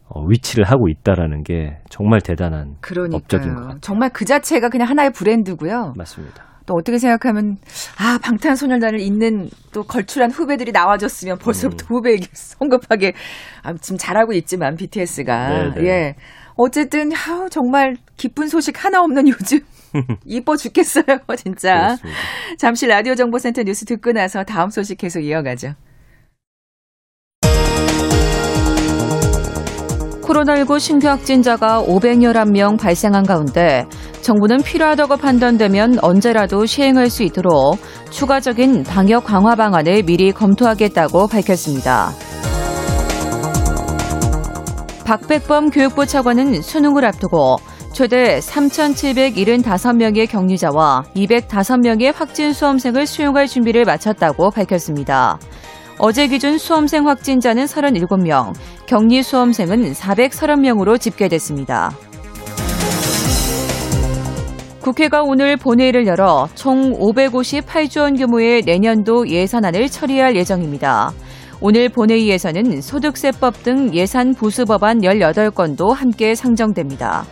어, 0.08 0.24
위치를 0.24 0.64
하고 0.64 0.88
있다라는 0.88 1.42
게 1.42 1.78
정말 1.90 2.20
대단한 2.20 2.76
업적인 2.80 3.10
것 3.10 3.26
그러니까요. 3.28 3.54
같아요. 3.54 3.78
정말 3.80 4.10
그 4.10 4.24
자체가 4.24 4.70
그냥 4.70 4.88
하나의 4.88 5.10
브랜드고요. 5.12 5.92
맞습니다. 5.96 6.44
또 6.68 6.74
어떻게 6.74 6.98
생각하면 6.98 7.56
아 7.98 8.18
방탄소년단을 8.22 9.00
잇는 9.00 9.48
또 9.72 9.84
걸출한 9.84 10.30
후배들이 10.30 10.70
나와줬으면 10.70 11.38
벌써부터 11.38 11.86
음. 11.86 11.96
후배에게 11.96 12.26
성급하게 12.34 13.14
아, 13.62 13.72
지금 13.80 13.96
잘하고 13.96 14.34
있지만 14.34 14.76
BTS가 14.76 15.48
네네. 15.48 15.74
네. 15.76 15.86
예 15.86 16.16
어쨌든 16.56 17.10
아우 17.14 17.48
정말 17.48 17.96
기쁜 18.18 18.48
소식 18.48 18.84
하나 18.84 19.02
없는 19.02 19.28
요즘 19.28 19.60
이뻐 20.26 20.56
죽겠어요 20.56 21.04
진짜. 21.38 21.96
그렇습니다. 21.96 22.20
잠시 22.58 22.86
라디오 22.86 23.14
정보센터 23.14 23.62
뉴스 23.62 23.86
듣고 23.86 24.12
나서 24.12 24.44
다음 24.44 24.68
소식 24.68 24.98
계속 24.98 25.20
이어가죠. 25.20 25.74
코로나19 30.20 30.78
신규 30.78 31.08
확진자가 31.08 31.82
511명 31.82 32.78
발생한 32.78 33.24
가운데 33.24 33.86
정부는 34.28 34.58
필요하다고 34.58 35.16
판단되면 35.16 36.00
언제라도 36.02 36.66
시행할 36.66 37.08
수 37.08 37.22
있도록 37.22 37.78
추가적인 38.10 38.82
방역 38.82 39.24
강화 39.24 39.54
방안을 39.54 40.02
미리 40.02 40.32
검토하겠다고 40.32 41.28
밝혔습니다. 41.28 42.10
박백범 45.06 45.70
교육부 45.70 46.04
차관은 46.04 46.60
수능을 46.60 47.06
앞두고 47.06 47.56
최대 47.94 48.38
3,775명의 48.40 50.28
격리자와 50.28 51.04
205명의 51.16 52.14
확진 52.14 52.52
수험생을 52.52 53.06
수용할 53.06 53.46
준비를 53.46 53.86
마쳤다고 53.86 54.50
밝혔습니다. 54.50 55.38
어제 55.98 56.28
기준 56.28 56.58
수험생 56.58 57.08
확진자는 57.08 57.64
37명, 57.64 58.52
격리 58.86 59.22
수험생은 59.22 59.94
430명으로 59.94 61.00
집계됐습니다. 61.00 61.92
국회가 64.88 65.22
오늘 65.22 65.58
본회의를 65.58 66.06
열어 66.06 66.48
총 66.54 66.94
558조 66.94 68.00
원 68.00 68.16
규모의 68.16 68.62
내년도 68.62 69.28
예산안을 69.28 69.88
처리할 69.88 70.34
예정입니다. 70.34 71.12
오늘 71.60 71.90
본회의에서는 71.90 72.80
소득세법 72.80 73.64
등 73.64 73.92
예산 73.92 74.32
부수 74.32 74.64
법안 74.64 75.00
18건도 75.00 75.92
함께 75.92 76.34
상정됩니다. 76.34 77.26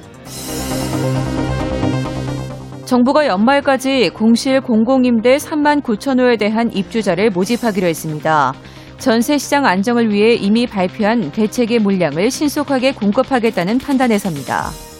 정부가 2.84 3.26
연말까지 3.26 4.10
공실 4.10 4.60
공공임대 4.60 5.38
3만 5.38 5.80
9천 5.80 6.20
호에 6.20 6.36
대한 6.36 6.70
입주자를 6.70 7.30
모집하기로 7.30 7.86
했습니다. 7.86 8.52
전세 8.98 9.38
시장 9.38 9.64
안정을 9.64 10.12
위해 10.12 10.34
이미 10.34 10.66
발표한 10.66 11.32
대책의 11.32 11.78
물량을 11.78 12.30
신속하게 12.30 12.92
공급하겠다는 12.92 13.78
판단에서입니다. 13.78 14.95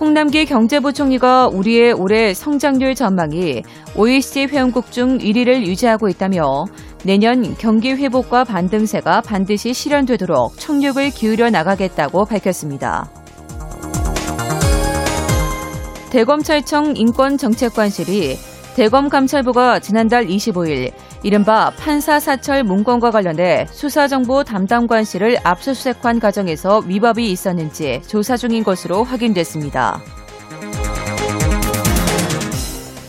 홍남기 0.00 0.46
경제부총리가 0.46 1.48
우리의 1.48 1.92
올해 1.92 2.32
성장률 2.32 2.94
전망이 2.94 3.64
OECD 3.96 4.46
회원국 4.46 4.92
중 4.92 5.18
1위를 5.18 5.66
유지하고 5.66 6.08
있다며 6.08 6.66
내년 7.04 7.56
경기 7.56 7.92
회복과 7.92 8.44
반등세가 8.44 9.22
반드시 9.22 9.74
실현되도록 9.74 10.56
총력을 10.56 11.10
기울여 11.10 11.50
나가겠다고 11.50 12.26
밝혔습니다. 12.26 13.10
대검찰청 16.10 16.96
인권정책관실이 16.96 18.36
대검감찰부가 18.76 19.80
지난달 19.80 20.26
25일 20.28 20.92
이른바 21.22 21.70
판사 21.70 22.20
사찰 22.20 22.62
문건과 22.62 23.10
관련해 23.10 23.66
수사정보 23.70 24.44
담당관실을 24.44 25.38
압수수색한 25.42 26.20
과정에서 26.20 26.80
위법이 26.86 27.30
있었는지 27.30 28.00
조사 28.06 28.36
중인 28.36 28.62
것으로 28.62 29.02
확인됐습니다. 29.02 30.00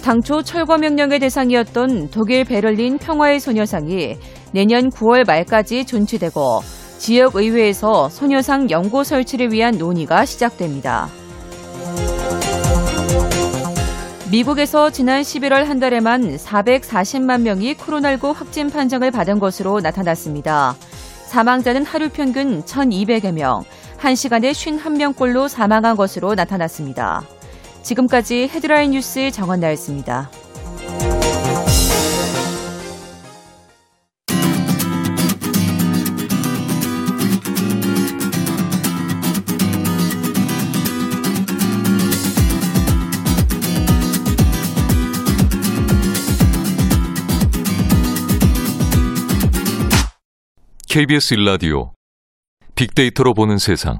당초 0.03 0.41
철거 0.41 0.77
명령의 0.77 1.19
대상이었던 1.19 2.09
독일 2.09 2.43
베를린 2.43 2.97
평화의 2.97 3.39
소녀상이 3.39 4.17
내년 4.53 4.89
9월 4.89 5.27
말까지 5.27 5.85
존치되고 5.85 6.61
지역 6.97 7.35
의회에서 7.35 8.09
소녀상 8.09 8.71
연고 8.71 9.03
설치를 9.03 9.53
위한 9.53 9.77
논의가 9.77 10.25
시작됩니다. 10.25 11.09
미국에서 14.31 14.91
지난 14.91 15.23
11월 15.23 15.65
한 15.65 15.79
달에만 15.79 16.35
440만 16.35 17.41
명이 17.41 17.73
코로나19 17.73 18.35
확진 18.35 18.69
판정을 18.69 19.09
받은 19.09 19.39
것으로 19.39 19.79
나타났습니다. 19.79 20.75
사망자는 21.25 21.83
하루 21.83 22.09
평균 22.09 22.63
1,200여 22.63 23.31
명, 23.31 23.63
1시간에 23.97 24.51
51명꼴로 24.51 25.47
사망한 25.49 25.95
것으로 25.95 26.35
나타났습니다. 26.35 27.23
지금까지 27.81 28.49
헤드라인 28.53 28.91
뉴스 28.91 29.31
정원 29.31 29.61
나였습니다. 29.61 30.29
KBS 50.91 51.35
일라디오 51.35 51.91
빅데이터로 52.73 53.35
보는 53.35 53.59
세상. 53.59 53.99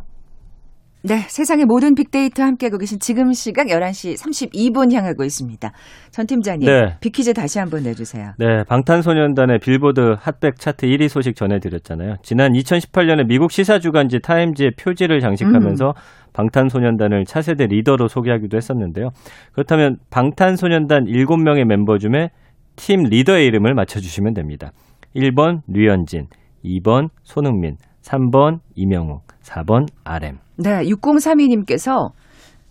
네, 1.03 1.19
세상의 1.19 1.65
모든 1.65 1.93
빅데이터 1.93 2.41
함께하고 2.41 2.79
계신 2.79 2.97
지금 2.97 3.31
시각 3.31 3.67
11시 3.67 4.17
32분 4.17 4.91
향하고 4.91 5.23
있습니다. 5.23 5.71
전 6.09 6.25
팀장님, 6.25 6.67
네. 6.67 6.97
빅퀴즈 6.99 7.35
다시 7.35 7.59
한번 7.59 7.83
내주세요. 7.83 8.31
네, 8.39 8.63
방탄소년단의 8.67 9.59
빌보드 9.59 10.15
핫백 10.19 10.55
차트 10.57 10.87
1위 10.87 11.09
소식 11.09 11.35
전해드렸잖아요. 11.35 12.15
지난 12.23 12.53
2018년에 12.53 13.27
미국 13.27 13.51
시사주간지 13.51 14.21
타임즈의 14.23 14.71
표지를 14.79 15.19
장식하면서 15.19 15.89
음. 15.89 15.93
방탄소년단을 16.33 17.25
차세대 17.25 17.67
리더로 17.67 18.07
소개하기도 18.07 18.57
했었는데요. 18.57 19.09
그렇다면 19.53 19.97
방탄소년단 20.09 21.05
7명의 21.05 21.65
멤버 21.65 21.99
중에 21.99 22.31
팀 22.75 23.03
리더의 23.03 23.45
이름을 23.45 23.75
맞춰주시면 23.75 24.33
됩니다. 24.33 24.71
1번 25.15 25.61
류현진, 25.67 26.27
2번 26.63 27.09
손흥민, 27.23 27.77
3번 28.01 28.59
이명욱, 28.75 29.23
4번 29.43 29.87
RM. 30.03 30.37
네, 30.57 30.83
6032님께서 30.83 32.11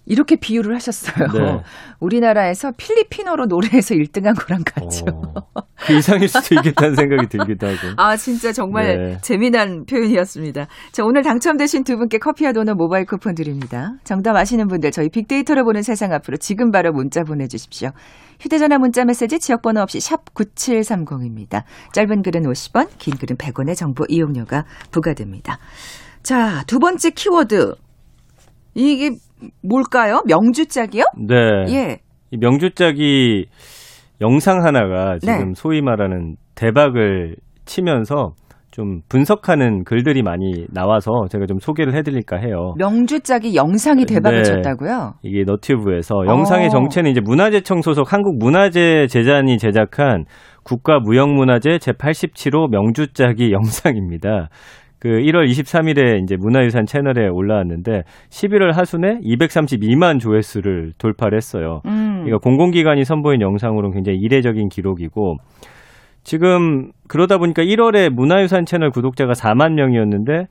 이렇게 0.09 0.37
비유를 0.37 0.75
하셨어요. 0.75 1.29
네. 1.33 1.63
우리나라에서 2.01 2.73
필리핀어로 2.77 3.47
노래해서 3.47 3.95
1등한 3.95 4.35
거랑 4.39 4.63
같죠. 4.65 5.05
어, 5.07 5.63
그 5.87 5.93
이상일 5.93 6.29
수도 6.29 6.55
있겠다는 6.57 6.97
생각이 6.97 7.29
들기도 7.29 7.67
하고. 7.67 7.77
아, 7.99 8.17
진짜 8.17 8.51
정말 8.53 8.97
네. 8.97 9.19
재미난 9.21 9.85
표현이었습니다. 9.85 10.67
자, 10.93 11.05
오늘 11.05 11.23
당첨되신 11.23 11.85
두 11.85 11.99
분께 11.99 12.19
커피와 12.19 12.53
도넛 12.53 12.77
모바일 12.77 13.05
쿠폰 13.05 13.35
드립니다. 13.35 13.93
정답 14.03 14.35
아시는 14.35 14.67
분들 14.67 14.91
저희 14.93 15.11
빅데이터로 15.11 15.65
보는 15.65 15.83
세상 15.83 16.13
앞으로 16.13 16.39
지금 16.39 16.71
바로 16.71 16.91
문자 16.93 17.23
보내주십시오. 17.23 17.91
휴대전화 18.41 18.79
문자 18.79 19.05
메시지 19.05 19.39
지역번호 19.39 19.83
없이 19.83 20.01
샵 20.01 20.33
9730입니다. 20.33 21.65
짧은 21.93 22.23
글은 22.23 22.45
50원, 22.45 22.89
긴 22.99 23.15
글은 23.17 23.37
100원의 23.37 23.77
정보 23.77 24.05
이용료가 24.09 24.65
부과됩니다. 24.91 25.59
자, 26.23 26.63
두 26.67 26.79
번째 26.79 27.11
키워드. 27.11 27.75
이게 28.75 29.17
뭘까요? 29.63 30.23
명주짝이요? 30.27 31.05
네. 31.27 31.35
예. 31.69 31.99
이 32.31 32.37
명주짝이 32.37 33.47
영상 34.21 34.65
하나가 34.65 35.19
지금 35.19 35.49
네. 35.49 35.53
소위 35.55 35.81
말하는 35.81 36.37
대박을 36.55 37.37
치면서 37.65 38.33
좀 38.71 39.01
분석하는 39.09 39.83
글들이 39.85 40.23
많이 40.23 40.67
나와서 40.73 41.11
제가 41.31 41.47
좀 41.47 41.59
소개를 41.59 41.95
해드릴까 41.97 42.37
해요. 42.37 42.75
명주짝이 42.79 43.55
영상이 43.57 44.05
대박을 44.05 44.43
네. 44.43 44.45
쳤다고요? 44.45 45.15
이게 45.23 45.43
너튜브에서 45.45 46.15
영상의 46.27 46.67
어. 46.67 46.71
정체는 46.71 47.11
이제 47.11 47.21
문화재청 47.21 47.83
소속 47.83 48.13
한국문화재재단이 48.13 49.59
제작한 49.59 50.27
국가무형문화재 50.65 51.79
제87호 51.79 52.71
명주짝이 52.71 53.53
영상입니다. 53.53 54.49
그 55.01 55.09
1월 55.09 55.49
23일에 55.49 56.23
이제 56.23 56.37
문화유산 56.37 56.87
채널에 56.87 57.29
올라왔는데 57.29 58.03
11월 58.31 58.73
하순에 58.73 59.21
232만 59.21 60.19
조회수를 60.19 60.93
돌파를 60.99 61.37
했어요. 61.37 61.83
음. 61.87 62.25
그러니까 62.25 62.39
공공기관이 62.39 63.05
선보인 63.05 63.41
영상으로는 63.41 63.95
굉장히 63.95 64.19
이례적인 64.19 64.69
기록이고 64.69 65.37
지금 66.25 66.91
그러다 67.09 67.39
보니까 67.39 67.63
1월에 67.63 68.11
문화유산 68.11 68.65
채널 68.67 68.91
구독자가 68.91 69.33
4만 69.35 69.75
명이었는데 69.75 70.47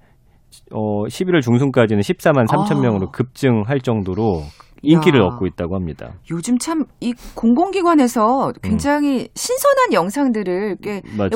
어 0.71 1.03
11월 1.05 1.41
중순까지는 1.41 2.01
14만 2.01 2.47
3천 2.47 2.77
아. 2.77 2.81
명으로 2.81 3.11
급증할 3.11 3.81
정도로 3.81 4.43
인기를 4.81 5.19
야. 5.19 5.25
얻고 5.25 5.45
있다고 5.47 5.75
합니다. 5.75 6.13
요즘 6.31 6.57
참 6.57 6.85
이 7.01 7.13
공공기관에서 7.35 8.53
굉장히 8.63 9.21
음. 9.21 9.27
신선한 9.35 9.93
영상들을 9.93 10.77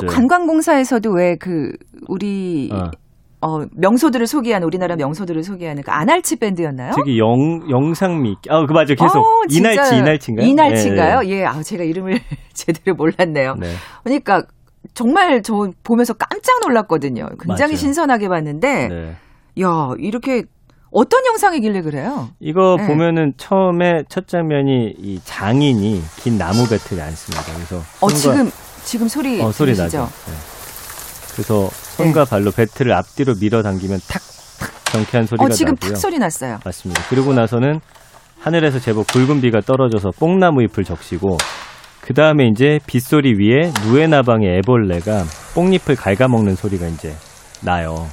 관광공사에서도 0.08 1.10
왜 1.12 1.36
그 1.38 1.72
우리 2.08 2.68
아. 2.72 2.90
어, 3.44 3.64
명소들을 3.76 4.26
소개하는 4.26 4.66
우리나라 4.66 4.94
명소들을 4.96 5.42
소개하는 5.42 5.82
그 5.82 5.90
아날치 5.90 6.36
밴드였나요? 6.36 6.92
저기 6.94 7.18
영 7.18 7.28
영상미 7.68 8.36
아 8.48 8.64
그 8.66 8.72
맞아 8.72 8.94
계속 8.94 9.18
어, 9.18 9.42
이날치 9.50 9.96
이날치인가요? 9.96 10.46
이날치인가요? 10.46 11.20
네, 11.20 11.28
예, 11.28 11.44
아 11.44 11.60
제가 11.62 11.82
이름을 11.84 12.20
제대로 12.54 12.94
몰랐네요. 12.96 13.56
네. 13.58 13.74
그러니까 14.04 14.44
정말 14.94 15.42
저 15.42 15.68
보면서 15.82 16.14
깜짝 16.14 16.52
놀랐거든요. 16.62 17.28
굉장히 17.40 17.72
맞아요. 17.72 17.76
신선하게 17.76 18.28
봤는데, 18.28 18.88
네. 18.88 19.16
야 19.60 19.90
이렇게 19.98 20.44
어떤 20.90 21.24
영상이길래 21.26 21.82
그래요? 21.82 22.28
이거 22.38 22.76
네. 22.78 22.86
보면은 22.86 23.32
처음에 23.36 24.04
첫 24.08 24.28
장면이 24.28 24.94
이 24.98 25.20
장인이 25.24 26.02
긴 26.16 26.38
나무 26.38 26.68
배틀을 26.68 27.02
안습니다. 27.02 27.42
그래서 27.54 27.82
어 28.00 28.08
지금 28.10 28.50
지금 28.84 29.08
소리 29.08 29.40
어, 29.40 29.50
소리? 29.50 29.76
나죠. 29.76 30.08
네. 30.26 30.32
그래서 31.32 31.68
손과 31.96 32.24
발로 32.24 32.50
배틀을 32.50 32.92
앞뒤로 32.92 33.34
밀어 33.40 33.62
당기면 33.62 34.00
탁 34.08 34.22
탁 34.58 34.70
경쾌한 34.92 35.26
소리가 35.26 35.44
어 35.44 35.48
지금 35.48 35.72
나고요. 35.74 35.90
탁 35.92 35.96
소리 35.96 36.18
났어요. 36.18 36.58
맞습니다. 36.64 37.02
그리고 37.08 37.32
나서는 37.32 37.80
하늘에서 38.40 38.78
제법 38.78 39.06
굵은 39.06 39.40
비가 39.40 39.60
떨어져서 39.60 40.10
뽕나무 40.18 40.62
잎을 40.64 40.84
적시고 40.84 41.36
그 42.00 42.14
다음에 42.14 42.48
이제 42.48 42.78
빗소리 42.86 43.34
위에 43.34 43.72
누에나방의 43.86 44.58
애벌레가 44.58 45.24
뽕잎을 45.54 45.96
갉아먹는 45.96 46.56
소리가 46.56 46.86
이제 46.88 47.14
나요. 47.60 48.08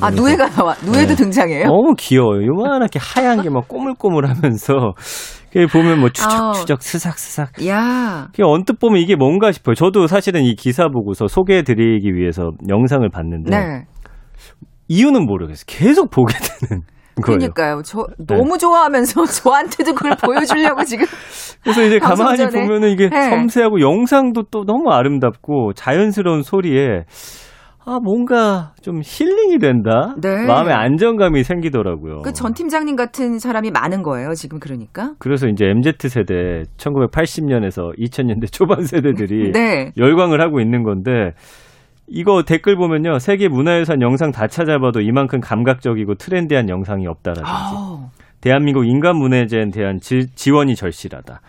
아 0.00 0.10
누에가 0.10 0.48
나와. 0.50 0.74
누에도 0.84 1.08
네. 1.08 1.16
등장해요? 1.16 1.64
너무 1.66 1.94
귀여워요. 1.98 2.46
요만하게 2.46 2.98
하얀 3.00 3.42
게 3.42 3.48
막 3.50 3.66
꼬물꼬물하면서 3.68 4.74
그 5.52 5.66
보면 5.68 6.00
뭐 6.00 6.10
추적추적 6.10 6.82
스삭스삭. 6.82 7.66
야, 7.66 8.26
그게 8.30 8.42
언뜻 8.44 8.78
보면 8.78 9.00
이게 9.00 9.16
뭔가 9.16 9.52
싶어요. 9.52 9.74
저도 9.74 10.06
사실은 10.06 10.42
이 10.42 10.54
기사 10.54 10.88
보고서 10.88 11.28
소개해드리기 11.28 12.14
위해서 12.14 12.50
영상을 12.68 13.08
봤는데 13.08 13.50
네. 13.50 13.84
이유는 14.88 15.24
모르겠어요. 15.26 15.64
계속 15.66 16.10
보게 16.10 16.34
되는 16.38 16.82
거예요. 16.82 17.38
그러니까요. 17.38 17.80
저 17.82 18.04
네. 18.18 18.36
너무 18.36 18.58
좋아하면서 18.58 19.24
저한테도 19.24 19.94
그걸 19.94 20.16
보여주려고 20.22 20.84
지금. 20.84 21.06
그래서 21.62 21.82
이제 21.82 21.98
가만히. 21.98 22.46
보면은 22.46 22.90
이게 22.90 23.08
네. 23.08 23.30
섬세하고 23.30 23.80
영상도 23.80 24.42
또 24.50 24.64
너무 24.64 24.90
아름답고 24.92 25.72
자연스러운 25.74 26.42
소리에 26.42 27.04
아 27.88 28.00
뭔가 28.02 28.72
좀 28.82 29.00
힐링이 29.04 29.58
된다. 29.60 30.16
네. 30.20 30.44
마음의 30.44 30.74
안정감이 30.74 31.44
생기더라고요. 31.44 32.22
그 32.22 32.32
전 32.32 32.52
팀장님 32.52 32.96
같은 32.96 33.38
사람이 33.38 33.70
많은 33.70 34.02
거예요. 34.02 34.34
지금 34.34 34.58
그러니까. 34.58 35.12
그래서 35.20 35.46
이제 35.46 35.66
MZ 35.66 35.92
세대 36.08 36.64
1980년에서 36.76 37.96
2000년대 37.98 38.50
초반 38.52 38.82
세대들이 38.86 39.52
네. 39.52 39.92
열광을 39.96 40.40
하고 40.40 40.60
있는 40.60 40.82
건데 40.82 41.32
이거 42.08 42.42
댓글 42.42 42.76
보면요 42.76 43.18
세계 43.20 43.48
문화유산 43.48 44.02
영상 44.02 44.30
다 44.32 44.46
찾아봐도 44.48 45.00
이만큼 45.00 45.40
감각적이고 45.40 46.16
트렌디한 46.16 46.68
영상이 46.68 47.06
없다라든지 47.06 47.48
아우, 47.50 48.08
대한민국 48.40 48.84
인간문화재에 48.86 49.70
대한 49.72 49.98
지, 50.00 50.26
지원이 50.34 50.74
절실하다. 50.76 51.40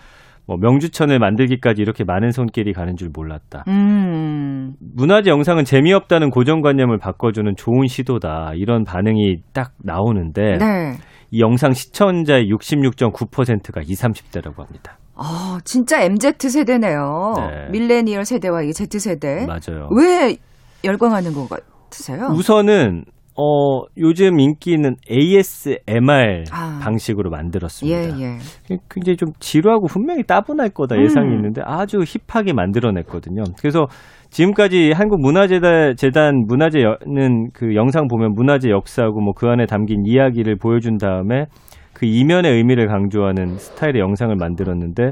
뭐 0.48 0.56
명주천을 0.58 1.20
만들기까지 1.20 1.82
이렇게 1.82 2.06
많은 2.06 2.32
손길이 2.32 2.72
가는 2.72 2.96
줄 2.96 3.10
몰랐다. 3.14 3.66
음. 3.68 4.74
문화재 4.80 5.30
영상은 5.30 5.66
재미없다는 5.66 6.30
고정관념을 6.30 6.98
바꿔주는 7.00 7.54
좋은 7.58 7.88
시도다. 7.88 8.54
이런 8.56 8.86
반응이 8.86 9.44
딱 9.54 9.74
나오는데 9.84 10.58
네. 10.58 10.98
이 11.32 11.42
영상 11.42 11.74
시청자의 11.74 12.50
66.9%가 12.50 13.82
20, 13.82 14.00
30대라고 14.00 14.60
합니다. 14.60 14.98
아, 15.16 15.60
진짜 15.66 16.02
MZ 16.02 16.50
세대네요. 16.50 17.34
네. 17.38 17.70
밀레니얼 17.72 18.24
세대와 18.24 18.64
이 18.64 18.72
Z 18.72 19.00
세대. 19.00 19.46
맞아요. 19.46 19.90
왜 19.92 20.38
열광하는 20.86 21.34
것 21.34 21.50
같으세요? 21.50 22.28
우선은 22.28 23.04
어 23.40 23.84
요즘 23.98 24.40
인기는 24.40 24.96
ASMR 25.10 26.44
아. 26.52 26.80
방식으로 26.82 27.30
만들었습니다. 27.30 28.20
예, 28.20 28.24
예. 28.24 28.78
굉장히 28.90 29.16
좀 29.16 29.30
지루하고 29.40 29.88
분명히 29.88 30.24
따분할 30.24 30.70
거다 30.70 31.00
예상이 31.02 31.30
음. 31.30 31.36
있는데 31.36 31.62
아주 31.64 32.00
힙하게 32.00 32.54
만들어냈거든요. 32.54 33.44
그래서 33.60 33.86
지금까지 34.30 34.92
한국 34.94 35.22
문화재단 35.22 35.96
재단 35.96 36.44
문화재는 36.48 37.52
그 37.54 37.76
영상 37.76 38.08
보면 38.08 38.34
문화재 38.34 38.70
역사하고 38.70 39.22
뭐 39.22 39.34
그 39.38 39.48
안에 39.48 39.68
담긴 39.68 40.04
이야기를 40.06 40.56
보여준 40.58 40.98
다음에 40.98 41.46
그 41.94 42.08
이면의 42.08 42.54
의미를 42.54 42.88
강조하는 42.88 43.58
스타일의 43.58 44.00
영상을 44.00 44.36
만들었는데 44.36 45.12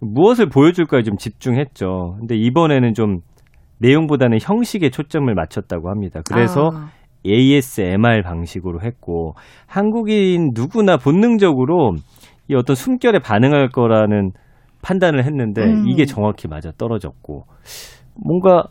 무엇을 0.00 0.50
보여줄까에 0.50 1.02
좀 1.02 1.16
집중했죠. 1.16 2.16
근데 2.18 2.36
이번에는 2.36 2.92
좀 2.92 3.20
내용보다는 3.80 4.38
형식에 4.40 4.90
초점을 4.90 5.32
맞췄다고 5.34 5.88
합니다. 5.88 6.20
그래서 6.30 6.70
아, 6.74 6.90
ASMR 7.26 8.22
방식으로 8.22 8.80
했고 8.82 9.34
한국인 9.66 10.50
누구나 10.54 10.96
본능적으로 10.96 11.94
이 12.48 12.54
어떤 12.54 12.76
숨결에 12.76 13.18
반응할 13.18 13.68
거라는 13.68 14.30
판단을 14.82 15.24
했는데 15.24 15.62
음. 15.64 15.88
이게 15.88 16.04
정확히 16.04 16.48
맞아 16.48 16.70
떨어졌고 16.76 17.44
뭔가 18.14 18.64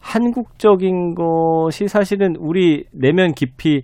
한국적인 0.00 1.14
것이 1.14 1.88
사실은 1.88 2.36
우리 2.38 2.84
내면 2.92 3.32
깊이 3.32 3.82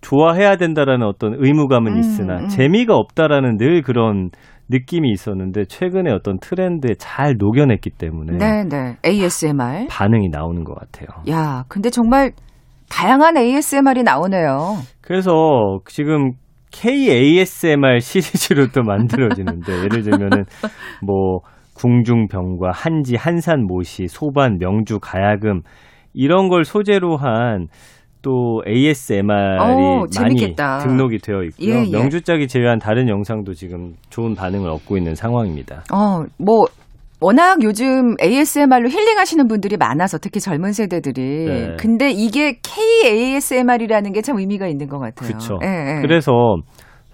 좋아해야 0.00 0.56
된다라는 0.56 1.06
어떤 1.06 1.34
의무감은 1.38 1.92
음, 1.92 1.98
있으나 1.98 2.40
음. 2.40 2.48
재미가 2.48 2.94
없다라는 2.94 3.56
늘 3.56 3.82
그런 3.82 4.30
느낌이 4.70 5.10
있었는데 5.10 5.64
최근에 5.64 6.12
어떤 6.12 6.38
트렌드에 6.38 6.94
잘 6.98 7.36
녹여냈기 7.38 7.90
때문에 7.90 8.36
네, 8.36 8.64
네. 8.64 8.96
ASMR. 9.04 9.86
반응이 9.88 10.28
나오는 10.28 10.62
것 10.62 10.74
같아요. 10.78 11.08
야, 11.30 11.64
근데 11.68 11.88
정말 11.88 12.32
다양한 12.88 13.36
ASMR이 13.36 14.02
나오네요. 14.02 14.76
그래서 15.00 15.78
지금 15.86 16.32
KASMR 16.72 18.00
시리즈로 18.00 18.68
또 18.68 18.82
만들어지는데 18.82 19.72
예를 19.84 20.02
들면은 20.02 20.44
뭐 21.04 21.40
궁중병과 21.74 22.70
한지 22.72 23.16
한산 23.16 23.64
모시 23.64 24.08
소반 24.08 24.58
명주 24.58 24.98
가야금 25.00 25.62
이런 26.12 26.48
걸 26.48 26.64
소재로 26.64 27.16
한 27.16 27.68
또 28.22 28.62
ASMR이 28.66 29.58
어, 29.60 29.98
많이 29.98 30.10
재밌겠다. 30.10 30.78
등록이 30.78 31.18
되어 31.18 31.42
있고요. 31.44 31.68
예, 31.68 31.84
예. 31.86 31.90
명주짝이 31.90 32.48
제외한 32.48 32.78
다른 32.78 33.08
영상도 33.08 33.54
지금 33.54 33.94
좋은 34.10 34.34
반응을 34.34 34.68
얻고 34.70 34.96
있는 34.96 35.14
상황입니다. 35.14 35.84
어, 35.92 36.24
뭐 36.38 36.66
워낙 37.20 37.62
요즘 37.62 38.14
ASMR로 38.22 38.88
힐링하시는 38.88 39.48
분들이 39.48 39.76
많아서 39.76 40.18
특히 40.18 40.38
젊은 40.40 40.72
세대들이. 40.72 41.44
네. 41.46 41.76
근데 41.78 42.10
이게 42.10 42.58
KASMR이라는 42.62 44.12
게 44.12 44.20
참 44.22 44.38
의미가 44.38 44.66
있는 44.68 44.88
것 44.88 44.98
같아요. 44.98 45.26
그렇죠. 45.28 45.58
예, 45.64 45.96
예. 45.96 46.00
그래서 46.02 46.32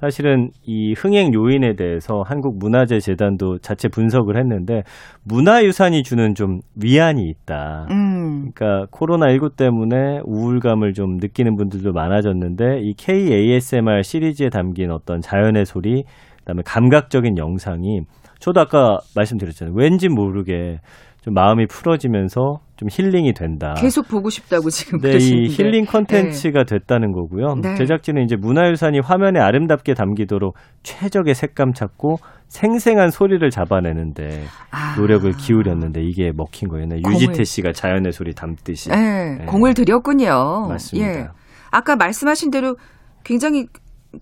사실은 0.01 0.51
이 0.64 0.93
흥행 0.95 1.33
요인에 1.33 1.77
대해서 1.77 2.23
한국문화재재단도 2.27 3.59
자체 3.59 3.88
분석을 3.88 4.37
했는데 4.37 4.83
문화유산이 5.25 6.03
주는 6.03 6.35
좀 6.35 6.59
위안이 6.75 7.23
있다. 7.29 7.87
음. 7.90 8.51
그러니까 8.53 8.87
코로나19 8.90 9.57
때문에 9.57 10.21
우울감을 10.25 10.93
좀 10.93 11.17
느끼는 11.21 11.57
분들도 11.57 11.93
많아졌는데 11.93 12.81
이 12.83 12.95
K-ASMR 12.94 14.03
시리즈에 14.03 14.49
담긴 14.51 14.90
어떤 14.90 15.21
자연의 15.21 15.64
소리, 15.64 16.05
그다음에 16.40 16.62
감각적인 16.67 17.38
영상이 17.38 18.01
저도 18.44 18.61
아까 18.61 18.98
말씀드렸잖아요. 19.16 19.74
왠지 19.74 20.09
모르게 20.11 20.80
좀 21.22 21.33
마음이 21.33 21.66
풀어지면서 21.66 22.61
좀 22.76 22.88
힐링이 22.92 23.33
된다. 23.33 23.72
계속 23.78 24.07
보고 24.07 24.28
싶다고 24.28 24.68
지금 24.68 25.00
네, 25.00 25.09
이 25.09 25.12
그러시는데. 25.12 25.48
힐링 25.54 25.85
컨텐츠가 25.87 26.64
됐다는 26.64 27.12
거고요. 27.12 27.54
네. 27.62 27.74
제작진은 27.76 28.22
이제 28.24 28.37
문화유산이 28.37 28.98
화면에 29.00 29.40
아름답게 29.40 29.94
담기도록 29.94 30.54
최적의 30.83 31.35
색감 31.35 31.72
찾고 31.72 32.18
생생한 32.48 33.11
소리를 33.11 33.48
잡아내는데 33.48 34.44
아. 34.70 34.94
노력을 34.98 35.33
기울였는데 35.33 36.02
이게 36.02 36.30
먹힌 36.37 36.68
거예요. 36.68 36.87
네, 36.87 36.96
공을- 37.00 37.14
유지태 37.14 37.44
씨가 37.44 37.72
자연의 37.72 38.12
소리 38.12 38.35
담듯이. 38.35 38.90
네, 38.90 39.37
네. 39.38 39.44
공을 39.46 39.72
들였군요. 39.72 40.66
맞습니다. 40.68 41.09
예. 41.09 41.28
아까 41.70 41.96
말씀하신 41.96 42.50
대로 42.50 42.76
굉장히 43.24 43.66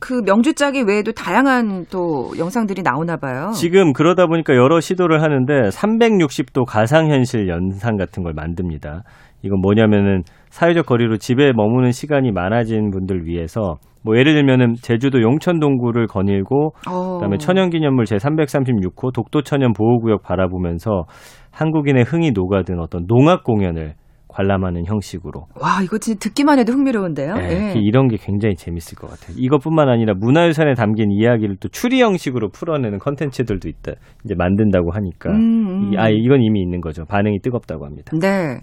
그 0.00 0.22
명주짜기 0.24 0.82
외에도 0.82 1.12
다양한 1.12 1.86
또 1.90 2.32
영상들이 2.38 2.82
나오나 2.82 3.16
봐요. 3.16 3.50
지금 3.54 3.92
그러다 3.92 4.26
보니까 4.26 4.54
여러 4.54 4.80
시도를 4.80 5.22
하는데 5.22 5.52
360도 5.68 6.64
가상현실 6.66 7.48
영상 7.48 7.96
같은 7.96 8.22
걸 8.22 8.32
만듭니다. 8.34 9.02
이건 9.42 9.60
뭐냐면은 9.60 10.22
사회적 10.50 10.86
거리로 10.86 11.18
집에 11.18 11.52
머무는 11.52 11.90
시간이 11.90 12.30
많아진 12.30 12.90
분들 12.90 13.26
위해서 13.26 13.76
뭐 14.04 14.16
예를 14.16 14.34
들면은 14.34 14.74
제주도 14.80 15.20
용천동굴을 15.22 16.06
거닐고 16.06 16.74
어. 16.88 17.14
그다음에 17.14 17.38
천연기념물 17.38 18.04
제 18.04 18.16
336호 18.16 19.12
독도천연 19.12 19.72
보호구역 19.72 20.22
바라보면서 20.22 21.04
한국인의 21.52 22.04
흥이 22.04 22.32
녹아든 22.32 22.80
어떤 22.80 23.06
농악 23.06 23.44
공연을 23.44 23.94
관람하는 24.32 24.86
형식으로 24.86 25.46
와, 25.60 25.82
이거 25.82 25.98
진짜 25.98 26.18
듣기만 26.18 26.58
해도 26.58 26.72
흥미로운데요. 26.72 27.34
예, 27.38 27.74
예. 27.74 27.74
이런 27.76 28.08
게 28.08 28.16
굉장히 28.16 28.56
재밌을 28.56 28.96
것 28.96 29.08
같아요. 29.10 29.36
이것뿐만 29.38 29.88
아니라 29.88 30.14
문화유산에 30.14 30.74
담긴 30.74 31.10
이야기를 31.10 31.56
또 31.60 31.68
추리 31.68 32.00
형식으로 32.00 32.48
풀어내는 32.48 32.98
컨텐츠들도 32.98 33.68
있다. 33.68 33.92
이제 34.24 34.34
만든다고 34.36 34.90
하니까 34.92 35.30
음, 35.30 35.36
음. 35.36 35.92
이, 35.92 35.96
아 35.98 36.08
이건 36.08 36.42
이미 36.42 36.60
있는 36.60 36.80
거죠. 36.80 37.04
반응이 37.04 37.40
뜨겁다고 37.40 37.84
합니다. 37.84 38.12
네. 38.18 38.58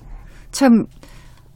참 0.52 0.86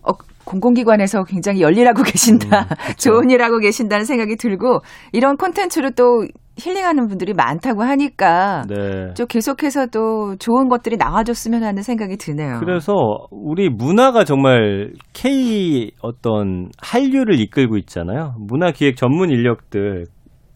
어, 0.03 0.11
공공기관에서 0.45 1.23
굉장히 1.23 1.61
열일하고 1.61 2.03
계신다. 2.03 2.61
음. 2.61 2.67
좋은 2.99 3.29
일 3.29 3.41
하고 3.41 3.59
계신다는 3.59 4.05
생각이 4.05 4.35
들고 4.35 4.79
이런 5.11 5.37
콘텐츠로 5.37 5.91
또 5.91 6.25
힐링하는 6.57 7.07
분들이 7.07 7.33
많다고 7.33 7.83
하니까 7.83 8.63
네. 8.69 9.13
좀 9.15 9.25
계속해서 9.27 9.87
또 9.87 10.35
좋은 10.37 10.69
것들이 10.69 10.97
나와줬으면 10.97 11.63
하는 11.63 11.81
생각이 11.81 12.17
드네요. 12.17 12.59
그래서 12.59 12.93
우리 13.31 13.69
문화가 13.69 14.23
정말 14.23 14.91
K 15.13 15.91
어떤 16.01 16.69
한류를 16.77 17.39
이끌고 17.39 17.77
있잖아요. 17.77 18.35
문화 18.39 18.71
기획 18.71 18.97
전문 18.97 19.31
인력들 19.31 20.05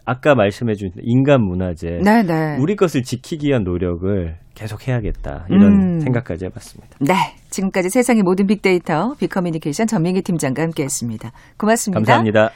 아까 0.05 0.35
말씀해준 0.35 0.91
인간 1.01 1.41
문화재 1.41 1.99
네네. 2.03 2.57
우리 2.61 2.77
것을 2.77 3.03
지키기 3.03 3.47
위한 3.47 3.63
노력을 3.63 4.37
계속 4.55 4.87
해야겠다 4.87 5.45
이런 5.49 5.95
음. 5.95 5.99
생각까지 5.99 6.45
해봤습니다. 6.45 6.97
네. 7.01 7.13
지금까지 7.49 7.89
세상의 7.89 8.23
모든 8.23 8.47
빅데이터 8.47 9.15
빅커뮤니케이션 9.19 9.85
전민기 9.85 10.21
팀장과 10.21 10.61
함께했습니다. 10.61 11.31
고맙습니다. 11.57 11.99
감사합니다. 11.99 12.51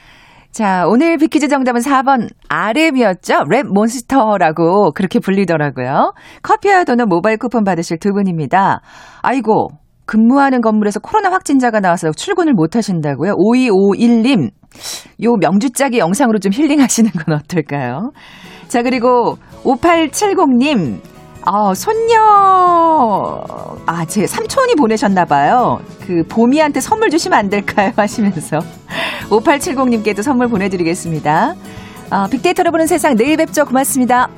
자, 0.52 0.86
오늘 0.86 1.18
빅퀴즈 1.18 1.48
정답은 1.48 1.80
4번 1.80 2.30
RM이었죠. 2.50 3.50
랩 3.50 3.68
몬스터라고 3.68 4.92
그렇게 4.92 5.20
불리더라고요. 5.20 6.14
커피와 6.44 6.84
도넛 6.84 7.08
모바일 7.08 7.38
쿠폰 7.38 7.64
받으실 7.64 7.98
두 7.98 8.12
분입니다. 8.12 8.82
아이고, 9.22 9.70
근무하는 10.06 10.60
건물에서 10.60 11.00
코로나 11.00 11.32
확진자가 11.32 11.80
나와서 11.80 12.12
출근을 12.12 12.54
못 12.54 12.76
하신다고요? 12.76 13.36
5251님. 13.36 14.50
요 15.24 15.36
명주짜기 15.40 16.00
영상으로 16.00 16.40
좀 16.40 16.52
힐링하시는 16.52 17.12
건 17.12 17.36
어떨까요? 17.38 18.12
자, 18.68 18.84
그리고 18.84 19.38
5870님. 19.64 21.00
아, 21.44 21.74
손녀, 21.74 23.44
아, 23.86 24.06
제 24.08 24.28
삼촌이 24.28 24.76
보내셨나봐요. 24.76 25.82
그, 26.06 26.24
보미한테 26.28 26.82
선물 26.82 27.10
주시면 27.10 27.38
안 27.38 27.50
될까요? 27.50 27.92
하시면서. 27.98 28.60
5870님께도 29.30 30.22
선물 30.22 30.48
보내드리겠습니다. 30.50 31.56
아, 32.10 32.28
빅데이터로 32.28 32.72
보는 32.72 32.88
세상 32.88 33.16
내일 33.16 33.38
뵙죠. 33.38 33.66
고맙습니다. 33.66 34.30